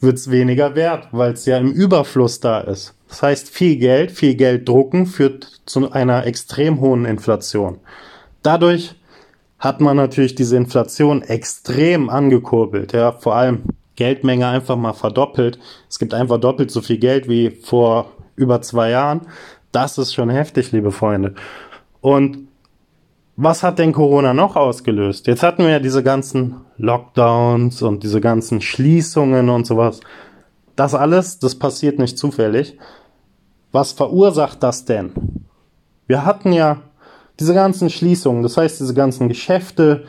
wird 0.00 0.16
es 0.16 0.30
weniger 0.30 0.74
wert, 0.74 1.08
weil 1.12 1.32
es 1.32 1.46
ja 1.46 1.58
im 1.58 1.72
Überfluss 1.72 2.40
da 2.40 2.60
ist. 2.60 2.94
Das 3.08 3.22
heißt, 3.22 3.50
viel 3.50 3.76
Geld, 3.76 4.10
viel 4.10 4.34
Geld 4.34 4.68
drucken 4.68 5.06
führt 5.06 5.62
zu 5.66 5.92
einer 5.92 6.26
extrem 6.26 6.80
hohen 6.80 7.04
Inflation. 7.04 7.78
Dadurch 8.42 8.96
hat 9.58 9.80
man 9.80 9.96
natürlich 9.96 10.34
diese 10.34 10.56
Inflation 10.56 11.22
extrem 11.22 12.10
angekurbelt. 12.10 12.92
Ja, 12.92 13.12
vor 13.12 13.36
allem 13.36 13.62
Geldmenge 13.96 14.48
einfach 14.48 14.76
mal 14.76 14.92
verdoppelt. 14.92 15.58
Es 15.88 15.98
gibt 15.98 16.12
einfach 16.12 16.38
doppelt 16.38 16.70
so 16.70 16.80
viel 16.80 16.98
Geld 16.98 17.28
wie 17.28 17.50
vor 17.50 18.10
über 18.36 18.60
zwei 18.62 18.90
Jahren. 18.90 19.22
Das 19.72 19.98
ist 19.98 20.14
schon 20.14 20.30
heftig, 20.30 20.72
liebe 20.72 20.92
Freunde. 20.92 21.34
Und 22.00 22.48
was 23.36 23.62
hat 23.64 23.78
denn 23.78 23.92
Corona 23.92 24.32
noch 24.32 24.54
ausgelöst? 24.54 25.26
Jetzt 25.26 25.42
hatten 25.42 25.64
wir 25.64 25.70
ja 25.70 25.78
diese 25.80 26.04
ganzen 26.04 26.56
Lockdowns 26.76 27.82
und 27.82 28.02
diese 28.04 28.20
ganzen 28.20 28.60
Schließungen 28.60 29.48
und 29.48 29.66
sowas. 29.66 30.00
Das 30.76 30.94
alles, 30.94 31.38
das 31.40 31.56
passiert 31.56 31.98
nicht 31.98 32.16
zufällig. 32.16 32.78
Was 33.72 33.92
verursacht 33.92 34.62
das 34.62 34.84
denn? 34.84 35.12
Wir 36.06 36.24
hatten 36.24 36.52
ja 36.52 36.82
diese 37.40 37.54
ganzen 37.54 37.90
Schließungen, 37.90 38.44
das 38.44 38.56
heißt 38.56 38.78
diese 38.78 38.94
ganzen 38.94 39.28
Geschäfte, 39.28 40.04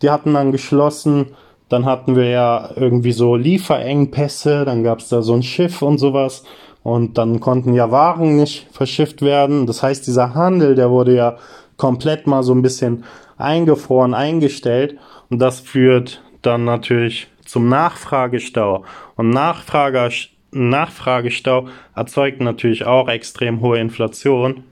die 0.00 0.10
hatten 0.10 0.32
dann 0.32 0.52
geschlossen. 0.52 1.32
Dann 1.68 1.84
hatten 1.84 2.16
wir 2.16 2.28
ja 2.28 2.70
irgendwie 2.74 3.12
so 3.12 3.36
Lieferengpässe, 3.36 4.64
dann 4.64 4.82
gab 4.82 4.98
es 5.00 5.08
da 5.08 5.22
so 5.22 5.34
ein 5.34 5.42
Schiff 5.42 5.82
und 5.82 5.98
sowas. 5.98 6.42
Und 6.82 7.18
dann 7.18 7.40
konnten 7.40 7.74
ja 7.74 7.90
Waren 7.90 8.36
nicht 8.36 8.68
verschifft 8.72 9.22
werden. 9.22 9.66
Das 9.66 9.82
heißt, 9.82 10.06
dieser 10.06 10.34
Handel, 10.34 10.74
der 10.74 10.90
wurde 10.90 11.14
ja 11.14 11.36
komplett 11.76 12.26
mal 12.26 12.42
so 12.42 12.54
ein 12.54 12.62
bisschen 12.62 13.04
eingefroren, 13.36 14.14
eingestellt. 14.14 14.96
Und 15.28 15.38
das 15.40 15.60
führt 15.60 16.22
dann 16.42 16.64
natürlich 16.64 17.28
zum 17.44 17.68
Nachfragestau. 17.68 18.84
Und 19.16 19.30
Nachfrage, 19.30 20.10
Nachfragestau 20.52 21.68
erzeugt 21.94 22.40
natürlich 22.40 22.86
auch 22.86 23.08
extrem 23.08 23.60
hohe 23.60 23.78
Inflation. 23.78 24.64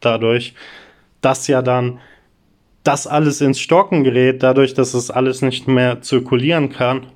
Dadurch, 0.00 0.54
dass 1.20 1.46
ja 1.46 1.62
dann 1.62 2.00
das 2.82 3.06
alles 3.06 3.40
ins 3.40 3.58
Stocken 3.58 4.04
gerät, 4.04 4.42
dadurch, 4.42 4.74
dass 4.74 4.92
es 4.92 5.10
alles 5.10 5.40
nicht 5.40 5.66
mehr 5.66 6.02
zirkulieren 6.02 6.68
kann, 6.68 7.06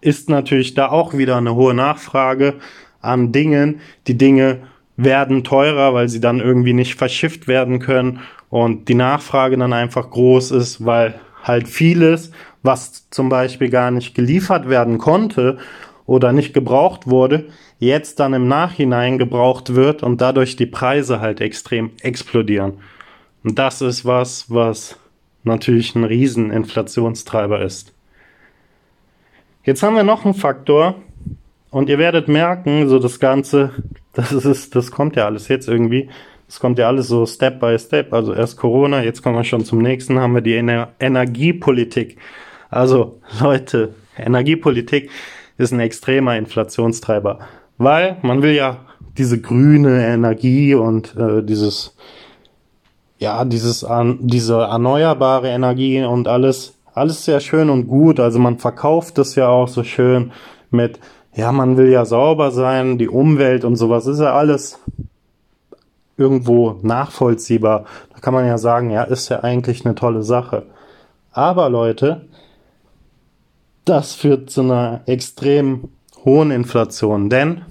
ist 0.00 0.30
natürlich 0.30 0.74
da 0.74 0.88
auch 0.88 1.14
wieder 1.14 1.36
eine 1.36 1.54
hohe 1.54 1.74
Nachfrage 1.74 2.54
an 3.00 3.32
Dingen. 3.32 3.80
Die 4.06 4.16
Dinge 4.16 4.58
werden 4.96 5.44
teurer, 5.44 5.94
weil 5.94 6.08
sie 6.08 6.20
dann 6.20 6.40
irgendwie 6.40 6.72
nicht 6.72 6.94
verschifft 6.94 7.48
werden 7.48 7.78
können 7.78 8.20
und 8.50 8.88
die 8.88 8.94
Nachfrage 8.94 9.56
dann 9.56 9.72
einfach 9.72 10.10
groß 10.10 10.50
ist, 10.50 10.84
weil 10.84 11.20
halt 11.42 11.68
vieles, 11.68 12.32
was 12.62 13.08
zum 13.10 13.28
Beispiel 13.28 13.70
gar 13.70 13.90
nicht 13.90 14.14
geliefert 14.14 14.68
werden 14.68 14.98
konnte 14.98 15.58
oder 16.06 16.32
nicht 16.32 16.52
gebraucht 16.52 17.06
wurde, 17.06 17.46
jetzt 17.78 18.20
dann 18.20 18.34
im 18.34 18.48
Nachhinein 18.48 19.16
gebraucht 19.16 19.74
wird 19.74 20.02
und 20.02 20.20
dadurch 20.20 20.56
die 20.56 20.66
Preise 20.66 21.20
halt 21.20 21.40
extrem 21.40 21.92
explodieren. 22.02 22.74
Und 23.42 23.58
das 23.58 23.80
ist 23.80 24.04
was, 24.04 24.50
was 24.50 24.98
natürlich 25.44 25.94
ein 25.94 26.04
riesen 26.04 26.50
Inflationstreiber 26.50 27.62
ist. 27.62 27.94
Jetzt 29.64 29.82
haben 29.82 29.96
wir 29.96 30.02
noch 30.02 30.24
einen 30.24 30.34
Faktor 30.34 30.96
und 31.70 31.88
ihr 31.88 31.98
werdet 31.98 32.28
merken, 32.28 32.88
so 32.88 32.98
das 32.98 33.20
Ganze, 33.20 33.70
das 34.12 34.32
ist, 34.32 34.74
das 34.74 34.90
kommt 34.90 35.16
ja 35.16 35.26
alles 35.26 35.48
jetzt 35.48 35.68
irgendwie. 35.68 36.08
Das 36.46 36.58
kommt 36.58 36.78
ja 36.80 36.88
alles 36.88 37.06
so 37.06 37.26
Step 37.26 37.60
by 37.60 37.78
Step. 37.78 38.12
Also 38.12 38.34
erst 38.34 38.56
Corona, 38.56 39.04
jetzt 39.04 39.22
kommen 39.22 39.36
wir 39.36 39.44
schon 39.44 39.64
zum 39.64 39.78
nächsten, 39.78 40.18
haben 40.18 40.34
wir 40.34 40.40
die 40.40 40.56
Ener 40.56 40.88
Energiepolitik. 40.98 42.18
Also 42.70 43.20
Leute, 43.40 43.94
Energiepolitik 44.18 45.10
ist 45.58 45.72
ein 45.72 45.80
extremer 45.80 46.36
Inflationstreiber, 46.36 47.38
weil 47.78 48.16
man 48.22 48.42
will 48.42 48.52
ja 48.52 48.78
diese 49.16 49.40
grüne 49.40 50.04
Energie 50.06 50.74
und 50.74 51.14
äh, 51.16 51.42
dieses 51.42 51.94
ja, 53.20 53.44
dieses, 53.44 53.84
an, 53.84 54.18
diese 54.22 54.54
erneuerbare 54.54 55.48
Energie 55.48 56.02
und 56.02 56.26
alles, 56.26 56.74
alles 56.94 57.24
sehr 57.24 57.40
schön 57.40 57.68
und 57.68 57.86
gut. 57.86 58.18
Also 58.18 58.38
man 58.38 58.58
verkauft 58.58 59.18
es 59.18 59.34
ja 59.34 59.48
auch 59.48 59.68
so 59.68 59.84
schön 59.84 60.32
mit, 60.70 60.98
ja, 61.34 61.52
man 61.52 61.76
will 61.76 61.88
ja 61.88 62.04
sauber 62.04 62.50
sein, 62.50 62.98
die 62.98 63.08
Umwelt 63.08 63.64
und 63.64 63.76
sowas 63.76 64.06
ist 64.06 64.20
ja 64.20 64.34
alles 64.34 64.78
irgendwo 66.16 66.78
nachvollziehbar. 66.82 67.84
Da 68.12 68.20
kann 68.20 68.34
man 68.34 68.46
ja 68.46 68.58
sagen, 68.58 68.90
ja, 68.90 69.04
ist 69.04 69.28
ja 69.28 69.40
eigentlich 69.40 69.84
eine 69.84 69.94
tolle 69.94 70.22
Sache. 70.22 70.66
Aber 71.32 71.70
Leute, 71.70 72.26
das 73.84 74.14
führt 74.14 74.50
zu 74.50 74.62
einer 74.62 75.00
extrem 75.06 75.88
hohen 76.24 76.50
Inflation, 76.50 77.30
denn 77.30 77.62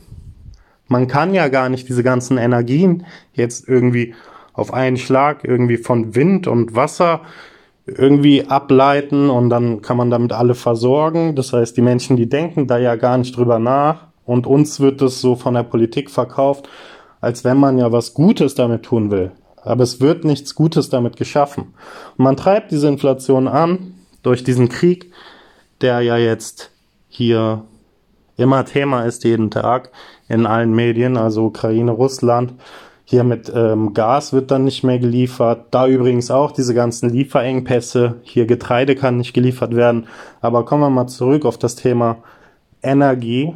man 0.88 1.08
kann 1.08 1.36
ja 1.36 1.50
gar 1.50 1.70
nicht 1.70 1.88
diese 1.88 2.04
ganzen 2.04 2.38
Energien 2.38 3.06
jetzt 3.34 3.68
irgendwie 3.68 4.16
auf 4.54 4.74
einen 4.74 4.98
Schlag 4.98 5.44
irgendwie 5.44 5.78
von 5.78 6.16
Wind 6.16 6.48
und 6.48 6.76
Wasser 6.76 7.22
irgendwie 7.98 8.46
ableiten 8.46 9.30
und 9.30 9.50
dann 9.50 9.82
kann 9.82 9.98
man 9.98 10.10
damit 10.10 10.34
alle 10.34 10.56
versorgen. 10.56 11.36
Das 11.36 11.54
heißt, 11.54 11.76
die 11.76 11.82
Menschen, 11.82 12.18
die 12.18 12.30
denken 12.30 12.68
da 12.68 12.78
ja 12.78 12.96
gar 12.96 13.18
nicht 13.18 13.36
drüber 13.36 13.60
nach 13.60 14.08
und 14.26 14.48
uns 14.48 14.80
wird 14.80 15.02
das 15.02 15.22
so 15.22 15.36
von 15.36 15.54
der 15.54 15.64
Politik 15.64 16.10
verkauft, 16.10 16.70
als 17.22 17.44
wenn 17.44 17.58
man 17.58 17.78
ja 17.78 17.92
was 17.92 18.14
Gutes 18.14 18.56
damit 18.56 18.84
tun 18.84 19.12
will. 19.12 19.32
Aber 19.64 19.84
es 19.84 20.00
wird 20.00 20.24
nichts 20.24 20.56
Gutes 20.56 20.90
damit 20.90 21.18
geschaffen. 21.18 21.74
Und 22.18 22.24
man 22.24 22.38
treibt 22.38 22.72
diese 22.72 22.88
Inflation 22.88 23.48
an 23.48 23.96
durch 24.24 24.44
diesen 24.44 24.70
Krieg, 24.70 25.12
der 25.82 26.02
ja 26.02 26.18
jetzt 26.18 26.72
hier 27.08 27.64
immer 28.38 28.66
Thema 28.66 29.04
ist 29.04 29.24
jeden 29.24 29.52
Tag 29.52 29.92
in 30.28 30.46
allen 30.46 30.74
Medien, 30.74 31.18
also 31.18 31.46
Ukraine, 31.46 31.92
Russland, 31.92 32.54
hier 33.10 33.24
mit 33.24 33.52
ähm, 33.56 33.96
Gas 33.96 34.34
wird 34.34 34.52
dann 34.52 34.66
nicht 34.66 34.84
mehr 34.84 35.00
geliefert. 35.00 35.66
Da 35.72 35.88
übrigens 35.88 36.30
auch 36.30 36.52
diese 36.52 36.76
ganzen 36.76 37.10
Lieferengpässe. 37.10 38.18
Hier 38.22 38.46
Getreide 38.46 38.94
kann 38.94 39.18
nicht 39.18 39.34
geliefert 39.34 39.76
werden. 39.76 40.06
Aber 40.42 40.64
kommen 40.64 40.84
wir 40.84 40.92
mal 40.92 41.08
zurück 41.08 41.44
auf 41.44 41.58
das 41.58 41.76
Thema 41.76 42.18
Energie. 42.84 43.56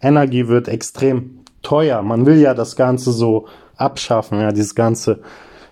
Energie 0.00 0.48
wird 0.48 0.68
extrem 0.68 1.40
teuer. 1.60 2.00
Man 2.00 2.24
will 2.24 2.38
ja 2.38 2.54
das 2.54 2.74
Ganze 2.74 3.12
so 3.12 3.48
abschaffen, 3.76 4.40
ja, 4.40 4.50
dieses 4.50 4.74
Ganze 4.74 5.20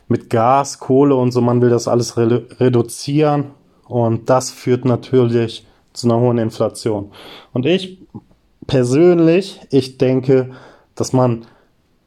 mit 0.08 0.28
Gas, 0.28 0.78
Kohle 0.78 1.14
und 1.14 1.32
so. 1.32 1.40
Man 1.40 1.62
will 1.62 1.70
das 1.70 1.88
alles 1.88 2.18
re 2.18 2.46
reduzieren. 2.60 3.52
Und 3.86 4.28
das 4.28 4.50
führt 4.50 4.84
natürlich 4.84 5.66
zu 5.94 6.08
einer 6.08 6.20
hohen 6.20 6.36
Inflation. 6.36 7.10
Und 7.54 7.64
ich 7.64 8.06
persönlich, 8.66 9.62
ich 9.70 9.96
denke, 9.96 10.50
dass 10.94 11.14
man 11.14 11.46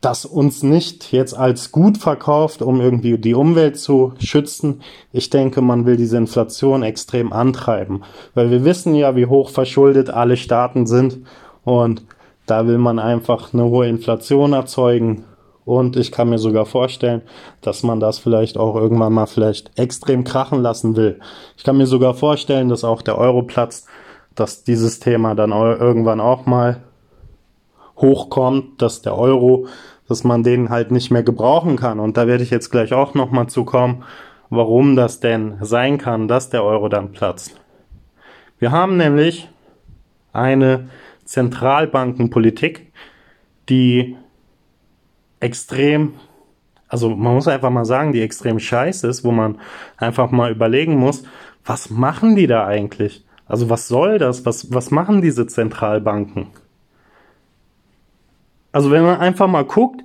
das 0.02 0.26
uns 0.26 0.64
nicht 0.64 1.12
jetzt 1.12 1.38
als 1.38 1.72
gut 1.72 2.00
verkauft, 2.00 2.64
um 2.64 2.82
irgendwie 2.82 3.18
die 3.20 3.36
Umwelt 3.36 3.78
zu 3.78 4.14
schützen. 4.20 4.82
Ich 5.14 5.30
denke, 5.30 5.62
man 5.62 5.86
will 5.86 5.96
diese 5.96 6.18
Inflation 6.18 6.82
extrem 6.82 7.32
antreiben, 7.32 8.02
weil 8.34 8.50
wir 8.50 8.66
wissen 8.66 8.96
ja, 8.96 9.16
wie 9.16 9.28
hoch 9.28 9.50
verschuldet 9.52 10.10
alle 10.10 10.38
Staaten 10.38 10.88
sind 10.88 11.20
und 11.64 12.04
da 12.48 12.66
will 12.66 12.80
man 12.80 12.98
einfach 12.98 13.54
eine 13.54 13.66
hohe 13.66 13.88
Inflation 13.88 14.54
erzeugen. 14.54 15.24
Und 15.64 15.96
ich 15.96 16.12
kann 16.12 16.30
mir 16.30 16.40
sogar 16.40 16.66
vorstellen, 16.66 17.22
dass 17.62 17.84
man 17.84 18.00
das 18.00 18.18
vielleicht 18.18 18.58
auch 18.58 18.76
irgendwann 18.76 19.14
mal 19.14 19.28
vielleicht 19.28 19.78
extrem 19.78 20.24
krachen 20.24 20.64
lassen 20.64 20.96
will. 20.96 21.20
Ich 21.56 21.64
kann 21.64 21.78
mir 21.78 21.86
sogar 21.86 22.16
vorstellen, 22.16 22.68
dass 22.68 22.84
auch 22.84 23.04
der 23.04 23.20
Euro 23.20 23.44
platzt, 23.44 23.88
dass 24.34 24.64
dieses 24.64 25.00
Thema 25.00 25.36
dann 25.36 25.52
irgendwann 25.52 26.20
auch 26.20 26.48
mal 26.48 26.82
hochkommt, 28.02 28.82
dass 28.82 29.02
der 29.02 29.18
Euro 29.18 29.68
dass 30.12 30.26
man 30.26 30.44
den 30.44 30.70
halt 30.70 30.92
nicht 30.92 31.10
mehr 31.10 31.24
gebrauchen 31.24 31.78
kann. 31.78 32.02
Und 32.02 32.18
da 32.18 32.28
werde 32.28 32.44
ich 32.44 32.50
jetzt 32.50 32.70
gleich 32.70 32.92
auch 32.92 33.14
nochmal 33.14 33.48
zukommen, 33.48 34.04
warum 34.50 34.98
das 34.98 35.22
denn 35.22 35.56
sein 35.62 35.98
kann, 35.98 36.28
dass 36.28 36.50
der 36.50 36.66
Euro 36.66 36.90
dann 36.90 37.14
platzt. 37.14 37.62
Wir 38.60 38.72
haben 38.72 38.98
nämlich 38.98 39.48
eine 40.34 40.90
Zentralbankenpolitik, 41.24 42.92
die 43.70 44.18
extrem 45.40 46.16
also 46.90 47.10
man 47.16 47.36
muss 47.36 47.48
einfach 47.48 47.70
mal 47.70 47.86
sagen, 47.86 48.12
die 48.12 48.22
extrem 48.22 48.60
scheiße 48.60 49.08
ist, 49.08 49.24
wo 49.24 49.32
man 49.32 49.60
einfach 49.96 50.30
mal 50.30 50.52
überlegen 50.52 50.98
muss, 50.98 51.24
was 51.64 51.90
machen 51.90 52.36
die 52.36 52.48
da 52.48 52.68
eigentlich? 52.68 53.26
Also 53.46 53.70
was 53.70 53.88
soll 53.88 54.18
das? 54.18 54.46
Was, 54.46 54.74
was 54.74 54.92
machen 54.92 55.22
diese 55.22 55.48
Zentralbanken? 55.48 56.48
Also 58.72 58.92
wenn 58.92 59.04
man 59.04 59.20
einfach 59.20 59.48
mal 59.48 59.66
guckt, 59.66 60.02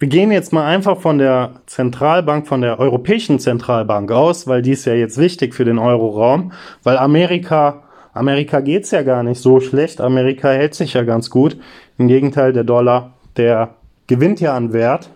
wir 0.00 0.08
gehen 0.08 0.30
jetzt 0.30 0.52
mal 0.52 0.64
einfach 0.64 1.00
von 1.00 1.18
der 1.18 1.60
Zentralbank, 1.66 2.46
von 2.46 2.60
der 2.60 2.78
Europäischen 2.78 3.40
Zentralbank 3.40 4.12
aus, 4.12 4.46
weil 4.46 4.62
die 4.62 4.72
ist 4.72 4.84
ja 4.84 4.94
jetzt 4.94 5.18
wichtig 5.18 5.54
für 5.54 5.64
den 5.64 5.78
Euroraum, 5.78 6.52
weil 6.84 6.96
Amerika, 6.96 7.82
Amerika 8.12 8.60
geht's 8.60 8.92
ja 8.92 9.02
gar 9.02 9.24
nicht 9.24 9.40
so 9.40 9.58
schlecht, 9.58 10.00
Amerika 10.00 10.50
hält 10.50 10.74
sich 10.74 10.94
ja 10.94 11.02
ganz 11.02 11.30
gut. 11.30 11.56
Im 11.98 12.06
Gegenteil, 12.06 12.52
der 12.52 12.62
Dollar, 12.62 13.14
der 13.36 13.74
gewinnt 14.06 14.40
ja 14.40 14.56
an 14.56 14.72
Wert 14.72 15.10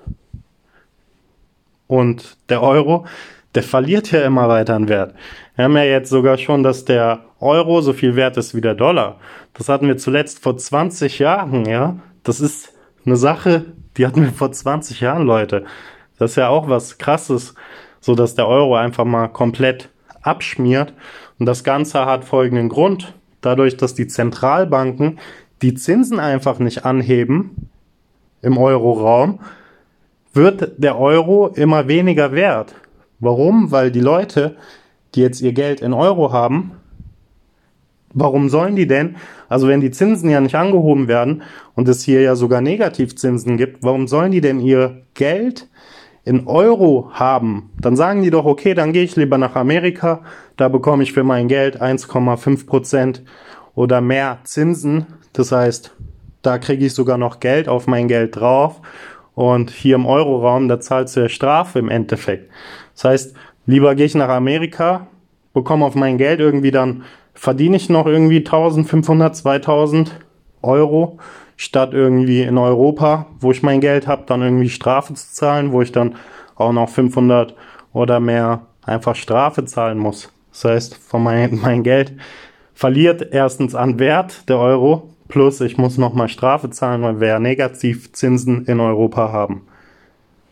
und 1.86 2.36
der 2.48 2.62
Euro, 2.62 3.06
der 3.54 3.62
verliert 3.62 4.10
ja 4.10 4.22
immer 4.24 4.48
weiter 4.48 4.74
an 4.74 4.88
Wert. 4.88 5.14
Wir 5.54 5.66
haben 5.66 5.76
ja 5.76 5.84
jetzt 5.84 6.10
sogar 6.10 6.38
schon, 6.38 6.62
dass 6.62 6.84
der 6.84 7.20
Euro 7.38 7.82
so 7.82 7.92
viel 7.92 8.16
wert 8.16 8.36
ist 8.36 8.54
wie 8.54 8.60
der 8.60 8.74
Dollar. 8.74 9.20
Das 9.54 9.68
hatten 9.68 9.86
wir 9.86 9.96
zuletzt 9.96 10.42
vor 10.42 10.56
20 10.56 11.18
Jahren, 11.18 11.66
ja. 11.66 11.96
Das 12.22 12.40
ist 12.40 12.72
eine 13.04 13.16
Sache, 13.16 13.66
die 13.96 14.06
hatten 14.06 14.22
wir 14.22 14.32
vor 14.32 14.52
20 14.52 15.00
Jahren, 15.00 15.26
Leute. 15.26 15.64
Das 16.18 16.32
ist 16.32 16.36
ja 16.36 16.48
auch 16.48 16.68
was 16.68 16.98
krasses, 16.98 17.54
so 18.00 18.14
dass 18.14 18.34
der 18.34 18.46
Euro 18.46 18.76
einfach 18.76 19.04
mal 19.04 19.28
komplett 19.28 19.88
abschmiert. 20.22 20.94
Und 21.38 21.46
das 21.46 21.64
Ganze 21.64 22.06
hat 22.06 22.24
folgenden 22.24 22.68
Grund. 22.68 23.14
Dadurch, 23.40 23.76
dass 23.76 23.94
die 23.94 24.06
Zentralbanken 24.06 25.18
die 25.62 25.74
Zinsen 25.74 26.20
einfach 26.20 26.58
nicht 26.58 26.84
anheben 26.84 27.70
im 28.40 28.58
Euroraum, 28.58 29.40
wird 30.32 30.72
der 30.78 30.98
Euro 30.98 31.48
immer 31.48 31.88
weniger 31.88 32.32
wert. 32.32 32.74
Warum? 33.20 33.70
Weil 33.70 33.90
die 33.90 34.00
Leute, 34.00 34.56
die 35.14 35.20
jetzt 35.20 35.40
ihr 35.40 35.52
Geld 35.52 35.80
in 35.80 35.92
Euro 35.92 36.32
haben, 36.32 36.72
warum 38.14 38.48
sollen 38.48 38.76
die 38.76 38.86
denn, 38.86 39.16
also 39.48 39.68
wenn 39.68 39.80
die 39.80 39.90
Zinsen 39.90 40.30
ja 40.30 40.40
nicht 40.40 40.54
angehoben 40.54 41.08
werden 41.08 41.42
und 41.74 41.88
es 41.88 42.02
hier 42.02 42.22
ja 42.22 42.36
sogar 42.36 42.60
Negativzinsen 42.60 43.56
gibt, 43.56 43.82
warum 43.82 44.08
sollen 44.08 44.32
die 44.32 44.40
denn 44.40 44.60
ihr 44.60 45.02
Geld 45.14 45.68
in 46.24 46.46
Euro 46.46 47.10
haben? 47.12 47.70
Dann 47.80 47.96
sagen 47.96 48.22
die 48.22 48.30
doch, 48.30 48.44
okay, 48.44 48.74
dann 48.74 48.92
gehe 48.92 49.04
ich 49.04 49.16
lieber 49.16 49.38
nach 49.38 49.56
Amerika, 49.56 50.22
da 50.56 50.68
bekomme 50.68 51.02
ich 51.02 51.12
für 51.12 51.24
mein 51.24 51.48
Geld 51.48 51.80
1,5 51.80 52.66
Prozent 52.66 53.22
oder 53.74 54.00
mehr 54.00 54.38
Zinsen. 54.44 55.06
Das 55.32 55.52
heißt, 55.52 55.94
da 56.42 56.58
kriege 56.58 56.86
ich 56.86 56.94
sogar 56.94 57.18
noch 57.18 57.40
Geld 57.40 57.68
auf 57.68 57.86
mein 57.86 58.08
Geld 58.08 58.36
drauf 58.36 58.80
und 59.34 59.70
hier 59.70 59.94
im 59.94 60.06
Euroraum, 60.06 60.68
da 60.68 60.80
zahlst 60.80 61.16
du 61.16 61.20
ja 61.20 61.28
Strafe 61.28 61.78
im 61.78 61.88
Endeffekt. 61.88 62.50
Das 62.94 63.04
heißt, 63.04 63.36
lieber 63.66 63.94
gehe 63.94 64.06
ich 64.06 64.14
nach 64.14 64.28
Amerika, 64.28 65.06
bekomme 65.54 65.84
auf 65.84 65.94
mein 65.94 66.18
Geld 66.18 66.40
irgendwie 66.40 66.70
dann, 66.70 67.04
verdiene 67.34 67.76
ich 67.76 67.88
noch 67.88 68.06
irgendwie 68.06 68.38
1500, 68.38 69.36
2000 69.36 70.20
Euro, 70.62 71.18
statt 71.56 71.92
irgendwie 71.92 72.42
in 72.42 72.58
Europa, 72.58 73.26
wo 73.40 73.50
ich 73.50 73.62
mein 73.62 73.80
Geld 73.80 74.06
habe, 74.06 74.24
dann 74.26 74.42
irgendwie 74.42 74.68
Strafe 74.68 75.14
zu 75.14 75.32
zahlen, 75.32 75.72
wo 75.72 75.82
ich 75.82 75.92
dann 75.92 76.16
auch 76.56 76.72
noch 76.72 76.88
500 76.88 77.54
oder 77.92 78.20
mehr 78.20 78.66
einfach 78.84 79.14
Strafe 79.14 79.64
zahlen 79.64 79.98
muss. 79.98 80.32
Das 80.52 80.64
heißt, 80.64 80.96
von 80.96 81.22
mein, 81.22 81.58
mein 81.62 81.82
Geld 81.82 82.14
verliert 82.74 83.28
erstens 83.32 83.74
an 83.74 83.98
Wert 83.98 84.48
der 84.48 84.58
Euro 84.58 85.12
Plus 85.32 85.62
ich 85.62 85.78
muss 85.78 85.96
nochmal 85.96 86.28
Strafe 86.28 86.68
zahlen, 86.68 87.00
weil 87.00 87.18
wir 87.18 87.28
ja 87.28 87.38
Negativzinsen 87.38 88.66
in 88.66 88.80
Europa 88.80 89.32
haben. 89.32 89.62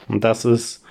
Und 0.08 0.24
das 0.24 0.46
ist 0.46 0.82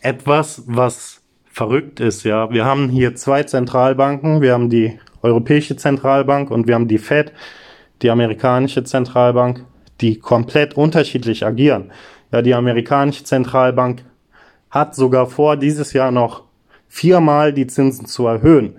etwas, 0.00 0.62
was 0.64 1.20
verrückt 1.44 2.00
ist, 2.00 2.24
ja. 2.24 2.50
Wir 2.50 2.64
haben 2.64 2.88
hier 2.88 3.14
zwei 3.14 3.42
Zentralbanken. 3.42 4.40
Wir 4.40 4.54
haben 4.54 4.70
die 4.70 4.98
Europäische 5.26 5.76
Zentralbank 5.76 6.50
und 6.50 6.66
wir 6.66 6.74
haben 6.74 6.88
die 6.88 6.98
Fed, 6.98 7.32
die 8.02 8.10
amerikanische 8.10 8.84
Zentralbank, 8.84 9.64
die 10.00 10.18
komplett 10.18 10.74
unterschiedlich 10.74 11.44
agieren. 11.44 11.92
Ja, 12.32 12.42
die 12.42 12.54
amerikanische 12.54 13.24
Zentralbank 13.24 14.04
hat 14.70 14.94
sogar 14.94 15.26
vor, 15.26 15.56
dieses 15.56 15.92
Jahr 15.92 16.10
noch 16.10 16.44
viermal 16.88 17.52
die 17.52 17.66
Zinsen 17.66 18.06
zu 18.06 18.26
erhöhen. 18.26 18.76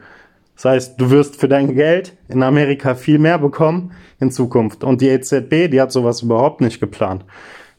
Das 0.56 0.66
heißt, 0.66 1.02
du 1.02 1.10
wirst 1.12 1.40
für 1.40 1.48
dein 1.48 1.76
Geld 1.76 2.16
in 2.30 2.42
Amerika 2.44 2.96
viel 2.96 3.20
mehr 3.20 3.38
bekommen 3.38 3.92
in 4.20 4.32
Zukunft. 4.32 4.84
Und 4.84 5.02
die 5.02 5.10
EZB, 5.10 5.70
die 5.70 5.82
hat 5.82 5.92
sowas 5.92 6.22
überhaupt 6.22 6.62
nicht 6.62 6.80
geplant. 6.80 7.26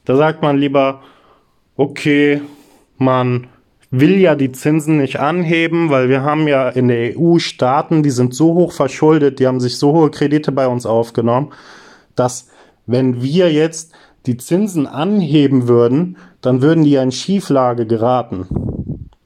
Da 0.05 0.15
sagt 0.15 0.41
man 0.41 0.57
lieber, 0.57 1.01
okay, 1.75 2.41
man 2.97 3.47
will 3.91 4.17
ja 4.17 4.35
die 4.35 4.51
Zinsen 4.51 4.97
nicht 4.97 5.19
anheben, 5.19 5.89
weil 5.89 6.09
wir 6.09 6.23
haben 6.23 6.47
ja 6.47 6.69
in 6.69 6.87
der 6.87 7.17
EU 7.17 7.39
Staaten, 7.39 8.03
die 8.03 8.11
sind 8.11 8.33
so 8.35 8.53
hoch 8.53 8.71
verschuldet, 8.71 9.39
die 9.39 9.47
haben 9.47 9.59
sich 9.59 9.77
so 9.77 9.93
hohe 9.93 10.11
Kredite 10.11 10.51
bei 10.51 10.67
uns 10.67 10.85
aufgenommen, 10.85 11.51
dass 12.15 12.49
wenn 12.85 13.21
wir 13.21 13.51
jetzt 13.51 13.93
die 14.25 14.37
Zinsen 14.37 14.85
anheben 14.85 15.67
würden, 15.67 16.17
dann 16.41 16.61
würden 16.61 16.83
die 16.83 16.91
ja 16.91 17.03
in 17.03 17.11
Schieflage 17.11 17.87
geraten. 17.87 18.47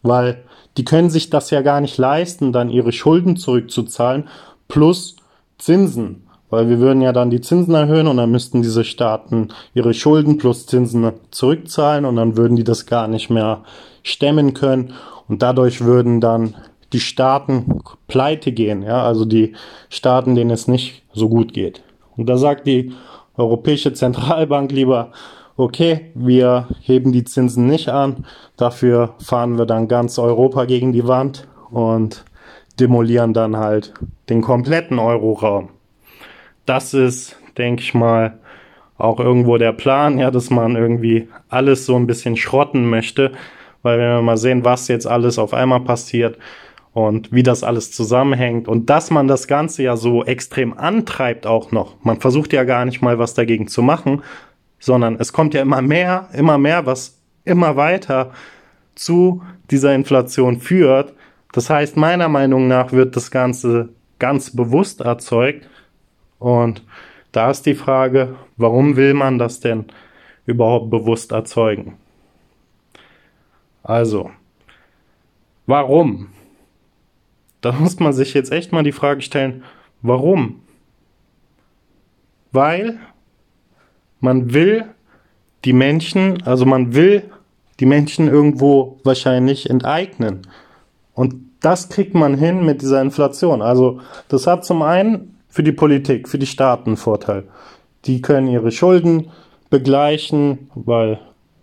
Weil 0.01 0.43
die 0.77 0.85
können 0.85 1.09
sich 1.09 1.29
das 1.29 1.49
ja 1.49 1.61
gar 1.61 1.81
nicht 1.81 1.97
leisten, 1.97 2.51
dann 2.51 2.69
ihre 2.69 2.91
Schulden 2.91 3.35
zurückzuzahlen 3.37 4.27
plus 4.67 5.17
Zinsen. 5.57 6.22
Weil 6.53 6.69
wir 6.69 6.79
würden 6.79 7.01
ja 7.01 7.13
dann 7.13 7.31
die 7.31 7.41
Zinsen 7.41 7.73
erhöhen 7.73 8.05
und 8.05 8.17
dann 8.17 8.29
müssten 8.29 8.61
diese 8.61 8.83
Staaten 8.83 9.47
ihre 9.73 9.95
Schulden 9.95 10.37
plus 10.37 10.67
Zinsen 10.67 11.11
zurückzahlen 11.31 12.05
und 12.05 12.15
dann 12.15 12.37
würden 12.37 12.55
die 12.55 12.63
das 12.63 12.85
gar 12.85 13.07
nicht 13.07 13.31
mehr 13.31 13.63
stemmen 14.03 14.53
können 14.53 14.93
und 15.27 15.41
dadurch 15.41 15.83
würden 15.83 16.21
dann 16.21 16.53
die 16.93 16.99
Staaten 16.99 17.79
pleite 18.07 18.51
gehen, 18.51 18.83
ja, 18.83 19.03
also 19.03 19.25
die 19.25 19.53
Staaten, 19.89 20.35
denen 20.35 20.51
es 20.51 20.67
nicht 20.67 21.01
so 21.11 21.27
gut 21.27 21.53
geht. 21.53 21.81
Und 22.17 22.29
da 22.29 22.37
sagt 22.37 22.67
die 22.67 22.93
Europäische 23.35 23.93
Zentralbank 23.93 24.71
lieber, 24.71 25.09
okay, 25.57 26.11
wir 26.13 26.67
heben 26.81 27.11
die 27.11 27.23
Zinsen 27.23 27.65
nicht 27.65 27.89
an, 27.89 28.25
dafür 28.57 29.15
fahren 29.17 29.57
wir 29.57 29.65
dann 29.65 29.87
ganz 29.87 30.19
Europa 30.19 30.65
gegen 30.65 30.93
die 30.93 31.07
Wand 31.07 31.47
und 31.71 32.23
demolieren 32.79 33.33
dann 33.33 33.57
halt 33.57 33.95
den 34.29 34.41
kompletten 34.41 34.99
Euroraum. 34.99 35.69
Das 36.65 36.93
ist, 36.93 37.37
denke 37.57 37.81
ich 37.81 37.93
mal, 37.93 38.39
auch 38.97 39.19
irgendwo 39.19 39.57
der 39.57 39.73
Plan, 39.73 40.17
ja, 40.19 40.31
dass 40.31 40.49
man 40.49 40.75
irgendwie 40.75 41.27
alles 41.49 41.85
so 41.85 41.95
ein 41.95 42.07
bisschen 42.07 42.37
schrotten 42.37 42.89
möchte, 42.89 43.31
weil 43.81 43.99
wenn 43.99 44.09
wir 44.09 44.21
mal 44.21 44.37
sehen, 44.37 44.63
was 44.63 44.87
jetzt 44.87 45.07
alles 45.07 45.37
auf 45.37 45.53
einmal 45.53 45.81
passiert 45.81 46.37
und 46.93 47.31
wie 47.31 47.43
das 47.43 47.63
alles 47.63 47.91
zusammenhängt 47.91 48.67
und 48.67 48.89
dass 48.89 49.11
man 49.11 49.27
das 49.27 49.47
Ganze 49.47 49.83
ja 49.83 49.97
so 49.97 50.23
extrem 50.23 50.77
antreibt 50.77 51.45
auch 51.47 51.71
noch. 51.71 51.95
Man 52.03 52.19
versucht 52.21 52.53
ja 52.53 52.63
gar 52.63 52.85
nicht 52.85 53.01
mal 53.01 53.19
was 53.19 53.33
dagegen 53.33 53.67
zu 53.67 53.81
machen, 53.81 54.21
sondern 54.79 55.17
es 55.19 55.33
kommt 55.33 55.53
ja 55.53 55.61
immer 55.61 55.81
mehr, 55.81 56.29
immer 56.33 56.57
mehr, 56.57 56.85
was 56.85 57.19
immer 57.45 57.75
weiter 57.75 58.31
zu 58.95 59.41
dieser 59.71 59.95
Inflation 59.95 60.59
führt. 60.59 61.13
Das 61.51 61.69
heißt, 61.69 61.97
meiner 61.97 62.29
Meinung 62.29 62.67
nach 62.67 62.91
wird 62.91 63.15
das 63.15 63.31
Ganze 63.31 63.89
ganz 64.19 64.55
bewusst 64.55 65.01
erzeugt. 65.01 65.67
Und 66.43 66.83
da 67.31 67.49
ist 67.49 67.65
die 67.65 67.73
Frage, 67.73 68.35
warum 68.57 68.97
will 68.97 69.13
man 69.13 69.39
das 69.39 69.61
denn 69.61 69.85
überhaupt 70.45 70.89
bewusst 70.89 71.31
erzeugen? 71.31 71.97
Also, 73.81 74.29
warum? 75.65 76.27
Da 77.61 77.71
muss 77.71 77.97
man 78.01 78.11
sich 78.11 78.33
jetzt 78.33 78.51
echt 78.51 78.73
mal 78.73 78.83
die 78.83 78.91
Frage 78.91 79.21
stellen, 79.21 79.63
warum? 80.01 80.59
Weil 82.51 82.99
man 84.19 84.53
will 84.53 84.83
die 85.63 85.71
Menschen, 85.71 86.43
also 86.43 86.65
man 86.65 86.93
will 86.93 87.31
die 87.79 87.85
Menschen 87.85 88.27
irgendwo 88.27 88.99
wahrscheinlich 89.05 89.69
enteignen. 89.69 90.41
Und 91.13 91.35
das 91.61 91.87
kriegt 91.87 92.15
man 92.15 92.37
hin 92.37 92.65
mit 92.65 92.81
dieser 92.81 93.01
Inflation. 93.01 93.61
Also 93.61 94.01
das 94.27 94.45
hat 94.45 94.65
zum 94.65 94.81
einen 94.81 95.32
für 95.53 95.61
die 95.61 95.71
Politik, 95.71 96.27
für 96.27 96.39
die 96.39 96.47
Staaten 96.47 96.97
Vorteil. 96.97 97.43
Die 98.05 98.23
können 98.23 98.47
ihre 98.47 98.71
Schulden 98.71 99.29
begleichen, 99.69 100.71
weil 100.73 101.19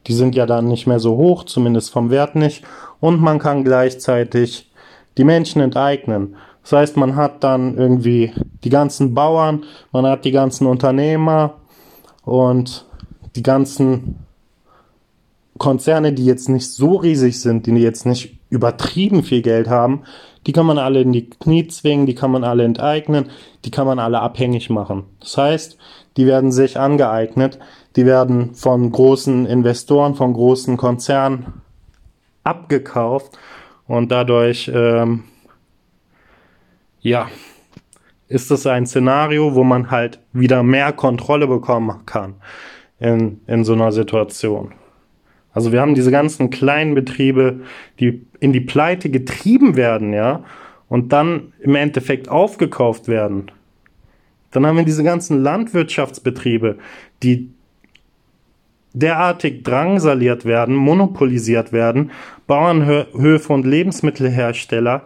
die 0.06 0.12
sind 0.12 0.36
ja 0.36 0.46
dann 0.46 0.68
nicht 0.68 0.86
mehr 0.86 1.00
so 1.00 1.16
hoch, 1.16 1.42
zumindest 1.42 1.90
vom 1.90 2.08
Wert 2.08 2.36
nicht. 2.36 2.62
Und 3.00 3.20
man 3.20 3.40
kann 3.40 3.64
gleichzeitig 3.64 4.70
die 5.18 5.24
Menschen 5.24 5.60
enteignen. 5.60 6.36
Das 6.62 6.72
heißt, 6.72 6.96
man 6.96 7.16
hat 7.16 7.42
dann 7.42 7.76
irgendwie 7.76 8.32
die 8.62 8.70
ganzen 8.70 9.12
Bauern, 9.12 9.64
man 9.90 10.06
hat 10.06 10.24
die 10.24 10.30
ganzen 10.30 10.68
Unternehmer, 10.68 11.56
und 12.22 12.86
die 13.34 13.42
ganzen 13.42 14.20
Konzerne, 15.58 16.12
die 16.12 16.24
jetzt 16.24 16.48
nicht 16.48 16.70
so 16.70 16.94
riesig 16.94 17.40
sind, 17.40 17.66
die 17.66 17.72
jetzt 17.72 18.06
nicht 18.06 18.38
übertrieben 18.50 19.24
viel 19.24 19.42
Geld 19.42 19.68
haben, 19.68 20.02
die 20.46 20.52
kann 20.52 20.66
man 20.66 20.78
alle 20.78 21.02
in 21.02 21.12
die 21.12 21.28
Knie 21.28 21.68
zwingen, 21.68 22.06
die 22.06 22.14
kann 22.14 22.30
man 22.30 22.44
alle 22.44 22.64
enteignen, 22.64 23.30
die 23.64 23.70
kann 23.70 23.86
man 23.86 23.98
alle 23.98 24.20
abhängig 24.20 24.70
machen. 24.70 25.04
Das 25.20 25.36
heißt, 25.36 25.78
die 26.16 26.26
werden 26.26 26.52
sich 26.52 26.78
angeeignet, 26.78 27.58
die 27.96 28.06
werden 28.06 28.54
von 28.54 28.90
großen 28.90 29.46
Investoren, 29.46 30.14
von 30.14 30.32
großen 30.32 30.76
Konzernen 30.76 31.62
abgekauft 32.44 33.38
und 33.86 34.10
dadurch, 34.10 34.70
ähm, 34.74 35.24
ja, 37.00 37.28
ist 38.28 38.50
es 38.50 38.66
ein 38.66 38.86
Szenario, 38.86 39.54
wo 39.54 39.64
man 39.64 39.90
halt 39.90 40.20
wieder 40.32 40.62
mehr 40.62 40.92
Kontrolle 40.92 41.48
bekommen 41.48 42.06
kann 42.06 42.36
in, 43.00 43.40
in 43.46 43.64
so 43.64 43.72
einer 43.72 43.90
Situation. 43.90 44.72
Also 45.52 45.72
wir 45.72 45.80
haben 45.80 45.94
diese 45.94 46.10
ganzen 46.10 46.50
kleinen 46.50 46.94
Betriebe, 46.94 47.60
die 47.98 48.24
in 48.38 48.52
die 48.52 48.60
Pleite 48.60 49.10
getrieben 49.10 49.76
werden, 49.76 50.12
ja, 50.12 50.44
und 50.88 51.12
dann 51.12 51.52
im 51.60 51.74
Endeffekt 51.74 52.28
aufgekauft 52.28 53.08
werden. 53.08 53.50
Dann 54.50 54.66
haben 54.66 54.76
wir 54.76 54.84
diese 54.84 55.04
ganzen 55.04 55.42
Landwirtschaftsbetriebe, 55.42 56.78
die 57.22 57.50
derartig 58.92 59.62
drangsaliert 59.62 60.44
werden, 60.44 60.74
monopolisiert 60.74 61.72
werden. 61.72 62.10
Bauernhöfe 62.46 63.52
und 63.52 63.64
Lebensmittelhersteller 63.64 65.02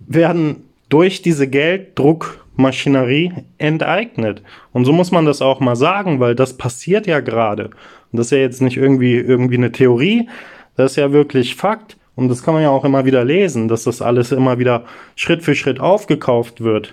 werden 0.00 0.64
durch 0.90 1.22
diese 1.22 1.48
Gelddruckmaschinerie 1.48 3.32
enteignet. 3.56 4.42
Und 4.72 4.84
so 4.84 4.92
muss 4.92 5.10
man 5.10 5.24
das 5.24 5.40
auch 5.40 5.60
mal 5.60 5.76
sagen, 5.76 6.20
weil 6.20 6.34
das 6.34 6.56
passiert 6.58 7.06
ja 7.06 7.20
gerade. 7.20 7.70
Und 8.12 8.18
das 8.18 8.26
ist 8.26 8.32
ja 8.32 8.38
jetzt 8.38 8.62
nicht 8.62 8.76
irgendwie, 8.76 9.16
irgendwie 9.16 9.56
eine 9.56 9.72
Theorie, 9.72 10.28
das 10.76 10.92
ist 10.92 10.96
ja 10.96 11.12
wirklich 11.12 11.56
Fakt. 11.56 11.96
Und 12.16 12.28
das 12.28 12.42
kann 12.42 12.54
man 12.54 12.62
ja 12.62 12.70
auch 12.70 12.84
immer 12.84 13.04
wieder 13.04 13.24
lesen, 13.24 13.68
dass 13.68 13.84
das 13.84 14.02
alles 14.02 14.32
immer 14.32 14.58
wieder 14.58 14.84
Schritt 15.16 15.42
für 15.42 15.54
Schritt 15.54 15.80
aufgekauft 15.80 16.62
wird. 16.62 16.92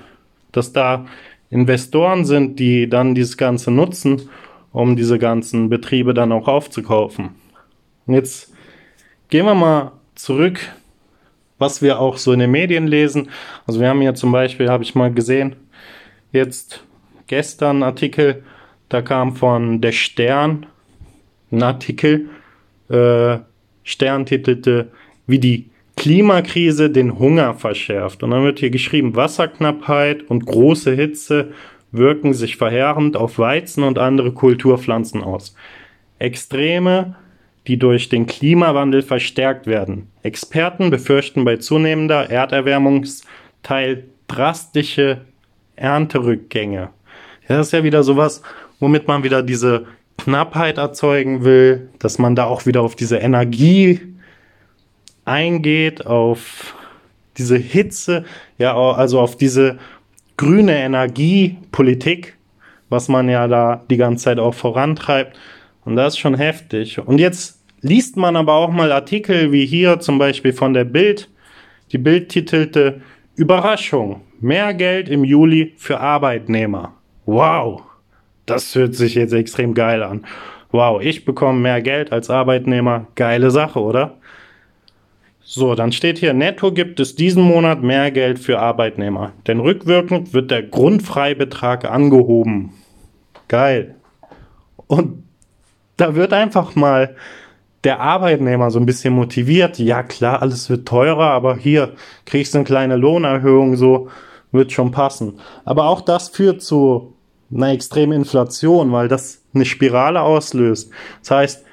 Dass 0.52 0.74
da 0.74 1.06
Investoren 1.50 2.24
sind, 2.26 2.60
die 2.60 2.88
dann 2.88 3.16
dieses 3.16 3.38
Ganze 3.38 3.72
nutzen, 3.72 4.30
um 4.72 4.96
diese 4.96 5.20
ganzen 5.20 5.70
Betriebe 5.70 6.14
dann 6.14 6.32
auch 6.32 6.48
aufzukaufen. 6.48 7.30
Und 8.06 8.14
jetzt 8.14 8.54
gehen 9.30 9.46
wir 9.46 9.56
mal 9.56 9.92
zurück 10.16 10.60
was 11.58 11.82
wir 11.82 12.00
auch 12.00 12.18
so 12.18 12.32
in 12.34 12.40
den 12.40 12.52
Medien 12.52 12.88
lesen. 12.88 13.30
Also 13.66 13.80
wir 13.80 13.90
haben 13.90 14.02
hier 14.02 14.16
zum 14.16 14.32
Beispiel, 14.32 14.70
habe 14.70 14.84
ich 14.84 14.96
mal 14.96 15.12
gesehen, 15.12 15.56
jetzt 16.32 16.84
gestern 17.28 17.84
Artikel, 17.84 18.44
da 18.90 19.02
kam 19.02 19.36
von 19.36 19.82
der 19.82 19.92
Stern 19.92 20.66
Artikel, 21.52 22.30
äh, 22.90 23.38
Stern 23.84 24.26
titelte, 24.26 24.90
wie 25.28 25.40
die 25.40 25.70
Klimakrise 25.96 26.90
den 26.90 27.18
Hunger 27.18 27.54
verschärft. 27.54 28.22
Und 28.22 28.32
dann 28.32 28.44
wird 28.44 28.60
hier 28.60 28.70
geschrieben, 28.70 29.16
Wasserknappheit 29.16 30.24
und 30.30 30.46
große 30.46 30.94
Hitze 30.94 31.52
wirken 31.92 32.34
sich 32.34 32.58
verheerend 32.58 33.16
auf 33.16 33.40
Weizen 33.40 33.84
und 33.84 33.98
andere 33.98 34.34
Kulturpflanzen 34.34 35.24
aus. 35.24 35.56
Extreme 36.20 37.16
die 37.68 37.78
durch 37.78 38.08
den 38.08 38.26
Klimawandel 38.26 39.02
verstärkt 39.02 39.68
werden. 39.68 40.08
Experten 40.24 40.90
befürchten 40.90 41.44
bei 41.44 41.58
zunehmender 41.58 42.30
Erderwärmungsteil 42.30 44.06
drastische 44.28 45.22
Ernterückgänge. 45.76 46.90
das 47.48 47.68
ist 47.68 47.74
ja 47.74 47.84
wieder 47.84 48.04
sowas, 48.04 48.42
womit 48.80 49.08
man 49.08 49.24
wieder 49.24 49.44
diese 49.44 49.86
Knappheit 50.18 50.78
erzeugen 50.78 51.44
will, 51.44 51.90
dass 52.00 52.20
man 52.20 52.36
da 52.36 52.46
auch 52.46 52.66
wieder 52.66 52.82
auf 52.82 52.96
diese 52.96 53.18
Energie 53.18 54.02
eingeht, 55.26 56.06
auf 56.06 56.76
diese 57.38 57.58
Hitze, 57.58 58.26
ja, 58.58 58.76
also 58.76 59.20
auf 59.20 59.38
diese 59.38 59.78
grüne 60.38 60.78
Energiepolitik, 60.78 62.38
was 62.90 63.10
man 63.10 63.30
ja 63.30 63.48
da 63.48 63.84
die 63.90 63.98
ganze 63.98 64.26
Zeit 64.26 64.40
auch 64.40 64.54
vorantreibt. 64.54 65.38
Und 65.86 65.96
das 65.96 66.14
ist 66.14 66.20
schon 66.20 66.36
heftig. 66.36 67.00
Und 67.00 67.20
jetzt 67.20 67.60
liest 67.82 68.18
man 68.18 68.36
aber 68.36 68.54
auch 68.54 68.72
mal 68.72 68.92
Artikel 68.92 69.52
wie 69.52 69.66
hier 69.66 70.00
zum 70.00 70.18
Beispiel 70.18 70.54
von 70.54 70.74
der 70.74 70.86
Bild. 70.86 71.30
Die 71.92 71.98
Bild 71.98 72.30
titelte 72.30 73.02
Überraschung, 73.36 74.22
mehr 74.40 74.74
Geld 74.74 75.10
im 75.10 75.24
Juli 75.24 75.74
für 75.78 76.00
Arbeitnehmer. 76.00 76.94
Wow, 77.26 77.84
das 78.48 78.74
hört 78.74 78.96
sich 78.96 79.14
jetzt 79.14 79.34
extrem 79.34 79.76
geil 79.76 80.02
an. 80.02 80.26
Wow, 80.72 81.02
ich 81.02 81.26
bekomme 81.26 81.60
mehr 81.60 81.82
Geld 81.82 82.12
als 82.12 82.30
Arbeitnehmer. 82.30 83.08
Geile 83.16 83.52
Sache, 83.52 83.80
oder? 83.80 84.18
So, 85.42 85.76
dann 85.76 85.92
steht 85.92 86.18
hier, 86.18 86.34
netto 86.34 86.72
gibt 86.72 87.00
es 87.00 87.16
diesen 87.16 87.44
Monat 87.44 87.82
mehr 87.82 88.12
Geld 88.12 88.40
für 88.40 88.60
Arbeitnehmer. 88.60 89.32
Denn 89.48 89.60
rückwirkend 89.60 90.34
wird 90.34 90.52
der 90.52 90.64
Grundfreibetrag 90.64 91.86
angehoben. 91.90 92.74
Geil. 93.48 93.96
Und 94.88 95.24
da 95.96 96.16
wird 96.16 96.34
einfach 96.34 96.76
mal 96.76 97.16
der 97.84 98.00
Arbeitnehmer 98.00 98.72
so 98.72 98.80
ein 98.80 98.86
bisschen 98.86 99.14
motiviert. 99.14 99.80
Ja, 99.80 100.04
klar, 100.04 100.42
alles 100.42 100.70
wird 100.70 100.88
teurer, 100.88 101.32
aber 101.32 101.56
hier 101.56 101.94
kriegst 102.26 102.54
du 102.54 102.60
eine 102.60 102.66
kleine 102.66 102.96
Lohnerhöhung, 102.98 103.76
so 103.76 104.10
wird 104.52 104.72
schon 104.72 104.92
passen. 104.92 105.40
Aber 105.64 105.86
auch 105.86 106.02
das 106.02 106.30
führt 106.30 106.62
zu 106.62 107.17
einer 107.54 107.72
extremen 107.72 108.14
Inflation, 108.14 108.92
weil 108.92 109.08
das 109.08 109.42
eine 109.54 109.66
Spirale 109.66 110.22
auslöst. 110.22 110.92
Das 111.22 111.32
heißt, 111.32 111.66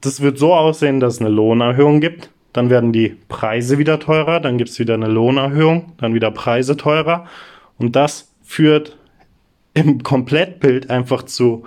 das 0.00 0.20
wird 0.20 0.38
so 0.38 0.54
aussehen, 0.54 1.00
dass 1.00 1.14
es 1.14 1.20
eine 1.20 1.30
Lohnerhöhung 1.30 2.00
gibt, 2.00 2.30
dann 2.52 2.70
werden 2.70 2.92
die 2.92 3.16
Preise 3.28 3.78
wieder 3.78 3.98
teurer, 3.98 4.40
dann 4.40 4.58
gibt 4.58 4.70
es 4.70 4.78
wieder 4.78 4.94
eine 4.94 5.08
Lohnerhöhung, 5.08 5.92
dann 5.98 6.14
wieder 6.14 6.30
Preise 6.30 6.76
teurer 6.76 7.26
und 7.78 7.96
das 7.96 8.32
führt 8.42 8.96
im 9.74 10.02
Komplettbild 10.02 10.90
einfach 10.90 11.24
zu 11.24 11.64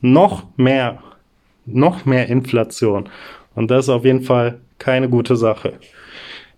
noch 0.00 0.44
mehr 0.56 0.98
noch 1.72 2.04
mehr 2.04 2.28
Inflation. 2.28 3.08
Und 3.54 3.70
das 3.70 3.86
ist 3.86 3.90
auf 3.90 4.04
jeden 4.04 4.22
Fall 4.22 4.60
keine 4.78 5.08
gute 5.08 5.36
Sache. 5.36 5.74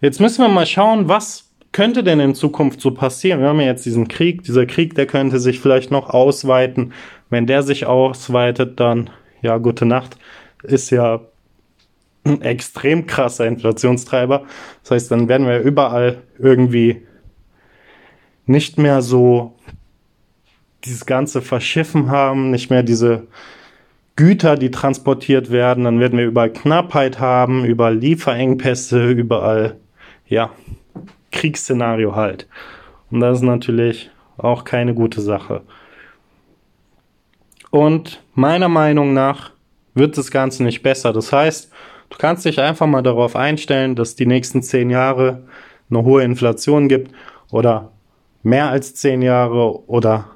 Jetzt 0.00 0.20
müssen 0.20 0.42
wir 0.42 0.48
mal 0.48 0.66
schauen, 0.66 1.08
was 1.08 1.49
könnte 1.72 2.02
denn 2.02 2.20
in 2.20 2.34
Zukunft 2.34 2.80
so 2.80 2.90
passieren? 2.90 3.40
Wir 3.40 3.48
haben 3.48 3.60
ja 3.60 3.66
jetzt 3.66 3.86
diesen 3.86 4.08
Krieg. 4.08 4.42
Dieser 4.42 4.66
Krieg, 4.66 4.94
der 4.94 5.06
könnte 5.06 5.38
sich 5.38 5.60
vielleicht 5.60 5.90
noch 5.90 6.10
ausweiten. 6.10 6.92
Wenn 7.28 7.46
der 7.46 7.62
sich 7.62 7.86
ausweitet, 7.86 8.80
dann, 8.80 9.10
ja, 9.42 9.58
gute 9.58 9.86
Nacht, 9.86 10.16
ist 10.62 10.90
ja 10.90 11.20
ein 12.24 12.42
extrem 12.42 13.06
krasser 13.06 13.46
Inflationstreiber. 13.46 14.44
Das 14.82 14.90
heißt, 14.90 15.10
dann 15.10 15.28
werden 15.28 15.46
wir 15.46 15.60
überall 15.60 16.22
irgendwie 16.38 17.02
nicht 18.46 18.78
mehr 18.78 19.00
so 19.00 19.54
dieses 20.84 21.06
ganze 21.06 21.40
Verschiffen 21.40 22.10
haben, 22.10 22.50
nicht 22.50 22.70
mehr 22.70 22.82
diese 22.82 23.26
Güter, 24.16 24.56
die 24.56 24.70
transportiert 24.70 25.50
werden, 25.50 25.84
dann 25.84 26.00
werden 26.00 26.18
wir 26.18 26.26
überall 26.26 26.52
Knappheit 26.52 27.20
haben, 27.20 27.64
überall 27.64 27.96
Lieferengpässe, 27.96 29.10
überall, 29.12 29.76
ja, 30.26 30.50
Kriegsszenario 31.32 32.14
halt. 32.14 32.46
Und 33.10 33.20
das 33.20 33.38
ist 33.38 33.44
natürlich 33.44 34.10
auch 34.36 34.64
keine 34.64 34.94
gute 34.94 35.20
Sache. 35.20 35.62
Und 37.70 38.22
meiner 38.34 38.68
Meinung 38.68 39.14
nach 39.14 39.52
wird 39.94 40.18
das 40.18 40.30
Ganze 40.30 40.62
nicht 40.64 40.82
besser. 40.82 41.12
Das 41.12 41.32
heißt, 41.32 41.70
du 42.10 42.18
kannst 42.18 42.44
dich 42.44 42.60
einfach 42.60 42.86
mal 42.86 43.02
darauf 43.02 43.36
einstellen, 43.36 43.94
dass 43.94 44.16
die 44.16 44.26
nächsten 44.26 44.62
zehn 44.62 44.90
Jahre 44.90 45.42
eine 45.88 46.04
hohe 46.04 46.22
Inflation 46.22 46.88
gibt 46.88 47.12
oder 47.50 47.90
mehr 48.42 48.70
als 48.70 48.94
zehn 48.94 49.22
Jahre 49.22 49.88
oder 49.88 50.26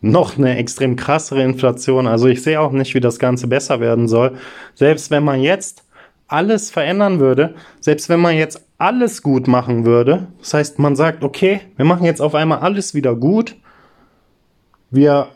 noch 0.00 0.38
eine 0.38 0.56
extrem 0.56 0.96
krassere 0.96 1.42
Inflation. 1.42 2.06
Also 2.06 2.26
ich 2.28 2.42
sehe 2.42 2.60
auch 2.60 2.72
nicht, 2.72 2.94
wie 2.94 3.00
das 3.00 3.18
Ganze 3.18 3.48
besser 3.48 3.80
werden 3.80 4.08
soll. 4.08 4.36
Selbst 4.74 5.10
wenn 5.10 5.24
man 5.24 5.40
jetzt 5.40 5.84
alles 6.28 6.70
verändern 6.70 7.20
würde, 7.20 7.54
selbst 7.80 8.08
wenn 8.08 8.20
man 8.20 8.36
jetzt 8.36 8.65
alles 8.78 9.22
gut 9.22 9.48
machen 9.48 9.84
würde, 9.84 10.28
das 10.38 10.54
heißt, 10.54 10.78
man 10.78 10.96
sagt, 10.96 11.24
okay, 11.24 11.60
wir 11.76 11.84
machen 11.84 12.04
jetzt 12.04 12.20
auf 12.20 12.34
einmal 12.34 12.58
alles 12.58 12.94
wieder 12.94 13.14
gut, 13.14 13.56
wir 14.90 15.28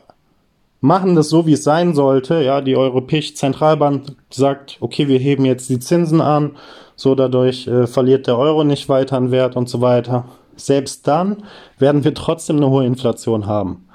machen 0.81 1.15
das 1.15 1.29
so, 1.29 1.45
wie 1.45 1.53
es 1.53 1.63
sein 1.63 1.93
sollte, 1.93 2.41
ja, 2.41 2.61
die 2.61 2.75
Europäische 2.75 3.35
Zentralbank 3.35 4.15
sagt, 4.29 4.77
okay, 4.79 5.07
wir 5.07 5.19
heben 5.19 5.45
jetzt 5.45 5.69
die 5.69 5.79
Zinsen 5.79 6.21
an, 6.21 6.51
so 6.95 7.15
dadurch 7.15 7.67
äh, 7.67 7.87
verliert 7.87 8.27
der 8.27 8.37
Euro 8.37 8.63
nicht 8.63 8.89
weiter 8.89 9.17
an 9.17 9.31
Wert 9.31 9.55
und 9.55 9.69
so 9.69 9.81
weiter. 9.81 10.25
Selbst 10.55 11.07
dann 11.07 11.43
werden 11.79 12.03
wir 12.03 12.13
trotzdem 12.13 12.57
eine 12.57 12.69
hohe 12.69 12.85
Inflation 12.85 13.47
haben. 13.47 13.87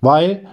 Weil 0.00 0.46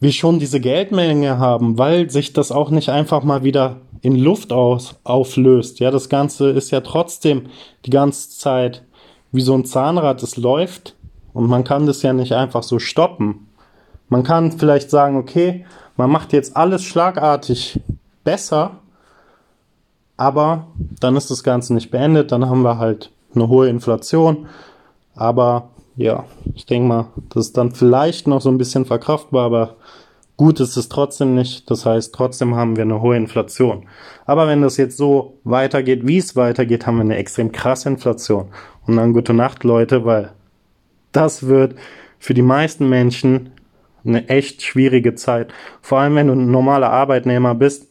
wir 0.00 0.12
schon 0.12 0.38
diese 0.38 0.60
Geldmenge 0.60 1.38
haben, 1.38 1.78
weil 1.78 2.10
sich 2.10 2.32
das 2.32 2.50
auch 2.50 2.70
nicht 2.70 2.88
einfach 2.88 3.22
mal 3.22 3.44
wieder 3.44 3.76
in 4.02 4.16
Luft 4.16 4.52
aus, 4.52 4.96
auflöst. 5.04 5.80
Ja, 5.80 5.90
das 5.90 6.08
Ganze 6.08 6.50
ist 6.50 6.70
ja 6.70 6.80
trotzdem 6.80 7.46
die 7.84 7.90
ganze 7.90 8.30
Zeit 8.30 8.84
wie 9.32 9.42
so 9.42 9.54
ein 9.54 9.64
Zahnrad, 9.64 10.22
es 10.22 10.36
läuft 10.36 10.96
und 11.32 11.48
man 11.48 11.64
kann 11.64 11.86
das 11.86 12.02
ja 12.02 12.12
nicht 12.12 12.32
einfach 12.32 12.62
so 12.62 12.78
stoppen. 12.78 13.48
Man 14.08 14.22
kann 14.22 14.52
vielleicht 14.52 14.90
sagen, 14.90 15.16
okay, 15.16 15.64
man 15.96 16.10
macht 16.10 16.32
jetzt 16.32 16.56
alles 16.56 16.82
schlagartig 16.82 17.80
besser, 18.24 18.72
aber 20.16 20.66
dann 20.98 21.16
ist 21.16 21.30
das 21.30 21.44
Ganze 21.44 21.74
nicht 21.74 21.90
beendet, 21.90 22.32
dann 22.32 22.48
haben 22.48 22.62
wir 22.62 22.78
halt 22.78 23.12
eine 23.34 23.48
hohe 23.48 23.68
Inflation. 23.68 24.48
Aber 25.14 25.70
ja, 25.96 26.24
ich 26.54 26.66
denke 26.66 26.88
mal, 26.88 27.06
das 27.28 27.46
ist 27.46 27.56
dann 27.56 27.72
vielleicht 27.72 28.26
noch 28.26 28.40
so 28.40 28.48
ein 28.48 28.58
bisschen 28.58 28.86
verkraftbar, 28.86 29.44
aber 29.44 29.76
gut 30.40 30.58
ist 30.58 30.78
es 30.78 30.88
trotzdem 30.88 31.34
nicht. 31.34 31.70
Das 31.70 31.84
heißt, 31.84 32.14
trotzdem 32.14 32.54
haben 32.54 32.76
wir 32.76 32.84
eine 32.84 33.02
hohe 33.02 33.14
Inflation. 33.14 33.86
Aber 34.24 34.48
wenn 34.48 34.62
das 34.62 34.78
jetzt 34.78 34.96
so 34.96 35.38
weitergeht, 35.44 36.06
wie 36.06 36.16
es 36.16 36.34
weitergeht, 36.34 36.86
haben 36.86 36.96
wir 36.96 37.02
eine 37.02 37.18
extrem 37.18 37.52
krasse 37.52 37.90
Inflation. 37.90 38.48
Und 38.86 38.96
dann 38.96 39.12
gute 39.12 39.34
Nacht, 39.34 39.64
Leute, 39.64 40.06
weil 40.06 40.32
das 41.12 41.46
wird 41.46 41.74
für 42.18 42.32
die 42.32 42.40
meisten 42.40 42.88
Menschen 42.88 43.50
eine 44.02 44.30
echt 44.30 44.62
schwierige 44.62 45.14
Zeit. 45.14 45.52
Vor 45.82 45.98
allem, 45.98 46.14
wenn 46.14 46.28
du 46.28 46.32
ein 46.32 46.50
normaler 46.50 46.88
Arbeitnehmer 46.88 47.54
bist, 47.54 47.90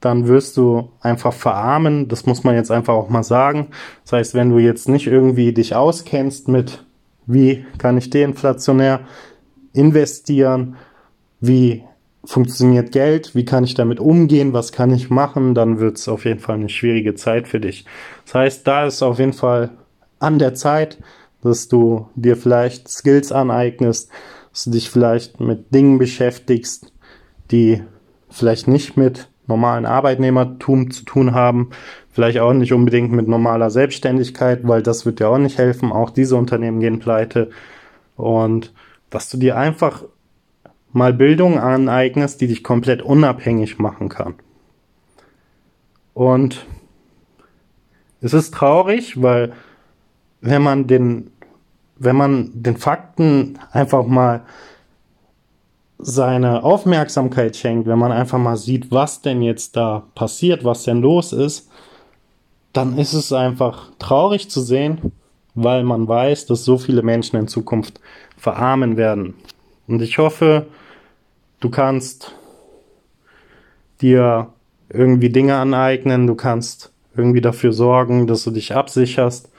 dann 0.00 0.26
wirst 0.26 0.56
du 0.56 0.90
einfach 1.00 1.32
verarmen. 1.32 2.08
Das 2.08 2.26
muss 2.26 2.42
man 2.42 2.56
jetzt 2.56 2.72
einfach 2.72 2.94
auch 2.94 3.08
mal 3.08 3.22
sagen. 3.22 3.68
Das 4.02 4.14
heißt, 4.14 4.34
wenn 4.34 4.50
du 4.50 4.58
jetzt 4.58 4.88
nicht 4.88 5.06
irgendwie 5.06 5.52
dich 5.52 5.76
auskennst 5.76 6.48
mit, 6.48 6.84
wie 7.26 7.64
kann 7.78 7.96
ich 7.96 8.10
deinflationär 8.10 8.98
investieren, 9.72 10.74
wie 11.46 11.84
funktioniert 12.24 12.92
Geld, 12.92 13.34
wie 13.34 13.44
kann 13.44 13.64
ich 13.64 13.74
damit 13.74 14.00
umgehen, 14.00 14.52
was 14.52 14.72
kann 14.72 14.92
ich 14.92 15.10
machen, 15.10 15.54
dann 15.54 15.78
wird 15.78 15.98
es 15.98 16.08
auf 16.08 16.24
jeden 16.24 16.40
Fall 16.40 16.56
eine 16.56 16.68
schwierige 16.68 17.14
Zeit 17.14 17.48
für 17.48 17.60
dich. 17.60 17.84
Das 18.24 18.34
heißt, 18.34 18.66
da 18.66 18.86
ist 18.86 19.02
auf 19.02 19.18
jeden 19.18 19.34
Fall 19.34 19.70
an 20.18 20.38
der 20.38 20.54
Zeit, 20.54 20.98
dass 21.42 21.68
du 21.68 22.08
dir 22.14 22.36
vielleicht 22.36 22.88
Skills 22.88 23.30
aneignest, 23.30 24.10
dass 24.52 24.64
du 24.64 24.70
dich 24.70 24.88
vielleicht 24.88 25.40
mit 25.40 25.74
Dingen 25.74 25.98
beschäftigst, 25.98 26.92
die 27.50 27.82
vielleicht 28.30 28.68
nicht 28.68 28.96
mit 28.96 29.28
normalen 29.46 29.84
Arbeitnehmertum 29.84 30.90
zu 30.90 31.04
tun 31.04 31.34
haben, 31.34 31.70
vielleicht 32.10 32.38
auch 32.38 32.54
nicht 32.54 32.72
unbedingt 32.72 33.12
mit 33.12 33.28
normaler 33.28 33.68
Selbstständigkeit, 33.68 34.66
weil 34.66 34.82
das 34.82 35.04
wird 35.04 35.20
dir 35.20 35.28
auch 35.28 35.38
nicht 35.38 35.58
helfen. 35.58 35.92
Auch 35.92 36.10
diese 36.10 36.36
Unternehmen 36.36 36.80
gehen 36.80 36.98
pleite. 36.98 37.50
Und 38.16 38.72
dass 39.10 39.28
du 39.28 39.36
dir 39.36 39.58
einfach 39.58 40.04
mal 40.94 41.12
Bildung 41.12 41.58
aneignest, 41.58 42.40
die 42.40 42.46
dich 42.46 42.62
komplett 42.62 43.02
unabhängig 43.02 43.78
machen 43.78 44.08
kann. 44.08 44.34
Und 46.14 46.64
es 48.20 48.32
ist 48.32 48.54
traurig, 48.54 49.20
weil 49.20 49.52
wenn 50.40 50.62
man 50.62 50.86
den, 50.86 51.32
wenn 51.96 52.16
man 52.16 52.50
den 52.54 52.76
Fakten 52.76 53.58
einfach 53.72 54.06
mal 54.06 54.42
seine 55.98 56.62
Aufmerksamkeit 56.62 57.56
schenkt, 57.56 57.88
wenn 57.88 57.98
man 57.98 58.12
einfach 58.12 58.38
mal 58.38 58.56
sieht, 58.56 58.92
was 58.92 59.20
denn 59.20 59.42
jetzt 59.42 59.76
da 59.76 60.04
passiert, 60.14 60.64
was 60.64 60.84
denn 60.84 61.00
los 61.00 61.32
ist, 61.32 61.70
dann 62.72 62.98
ist 62.98 63.14
es 63.14 63.32
einfach 63.32 63.90
traurig 63.98 64.48
zu 64.48 64.60
sehen, 64.60 65.12
weil 65.56 65.82
man 65.82 66.06
weiß, 66.06 66.46
dass 66.46 66.64
so 66.64 66.78
viele 66.78 67.02
Menschen 67.02 67.36
in 67.36 67.48
Zukunft 67.48 68.00
verarmen 68.36 68.96
werden. 68.96 69.34
Und 69.88 70.02
ich 70.02 70.18
hoffe, 70.18 70.66
du 71.60 71.70
kannst 71.70 72.34
dir 74.00 74.48
irgendwie 74.88 75.30
Dinge 75.30 75.56
aneignen, 75.56 76.26
du 76.26 76.34
kannst 76.34 76.92
irgendwie 77.16 77.40
dafür 77.40 77.72
sorgen, 77.72 78.26
dass 78.26 78.44
du 78.44 78.50
dich 78.50 78.74
absicherst. 78.74 79.50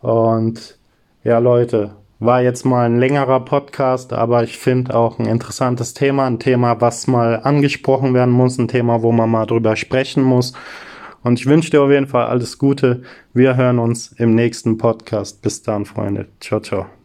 Und 0.00 0.78
ja, 1.24 1.38
Leute, 1.38 1.96
war 2.18 2.42
jetzt 2.42 2.64
mal 2.64 2.86
ein 2.86 2.98
längerer 2.98 3.40
Podcast, 3.40 4.12
aber 4.12 4.42
ich 4.42 4.56
finde 4.56 4.94
auch 4.94 5.18
ein 5.18 5.26
interessantes 5.26 5.92
Thema, 5.94 6.26
ein 6.26 6.38
Thema, 6.38 6.80
was 6.80 7.06
mal 7.06 7.40
angesprochen 7.42 8.14
werden 8.14 8.32
muss, 8.32 8.58
ein 8.58 8.68
Thema, 8.68 9.02
wo 9.02 9.12
man 9.12 9.30
mal 9.30 9.46
drüber 9.46 9.76
sprechen 9.76 10.22
muss. 10.22 10.54
Und 11.22 11.40
ich 11.40 11.46
wünsche 11.46 11.70
dir 11.70 11.82
auf 11.82 11.90
jeden 11.90 12.06
Fall 12.06 12.26
alles 12.26 12.58
Gute. 12.58 13.02
Wir 13.34 13.56
hören 13.56 13.78
uns 13.78 14.12
im 14.12 14.34
nächsten 14.34 14.78
Podcast. 14.78 15.42
Bis 15.42 15.62
dann, 15.62 15.84
Freunde. 15.84 16.28
Ciao, 16.40 16.60
ciao. 16.60 16.95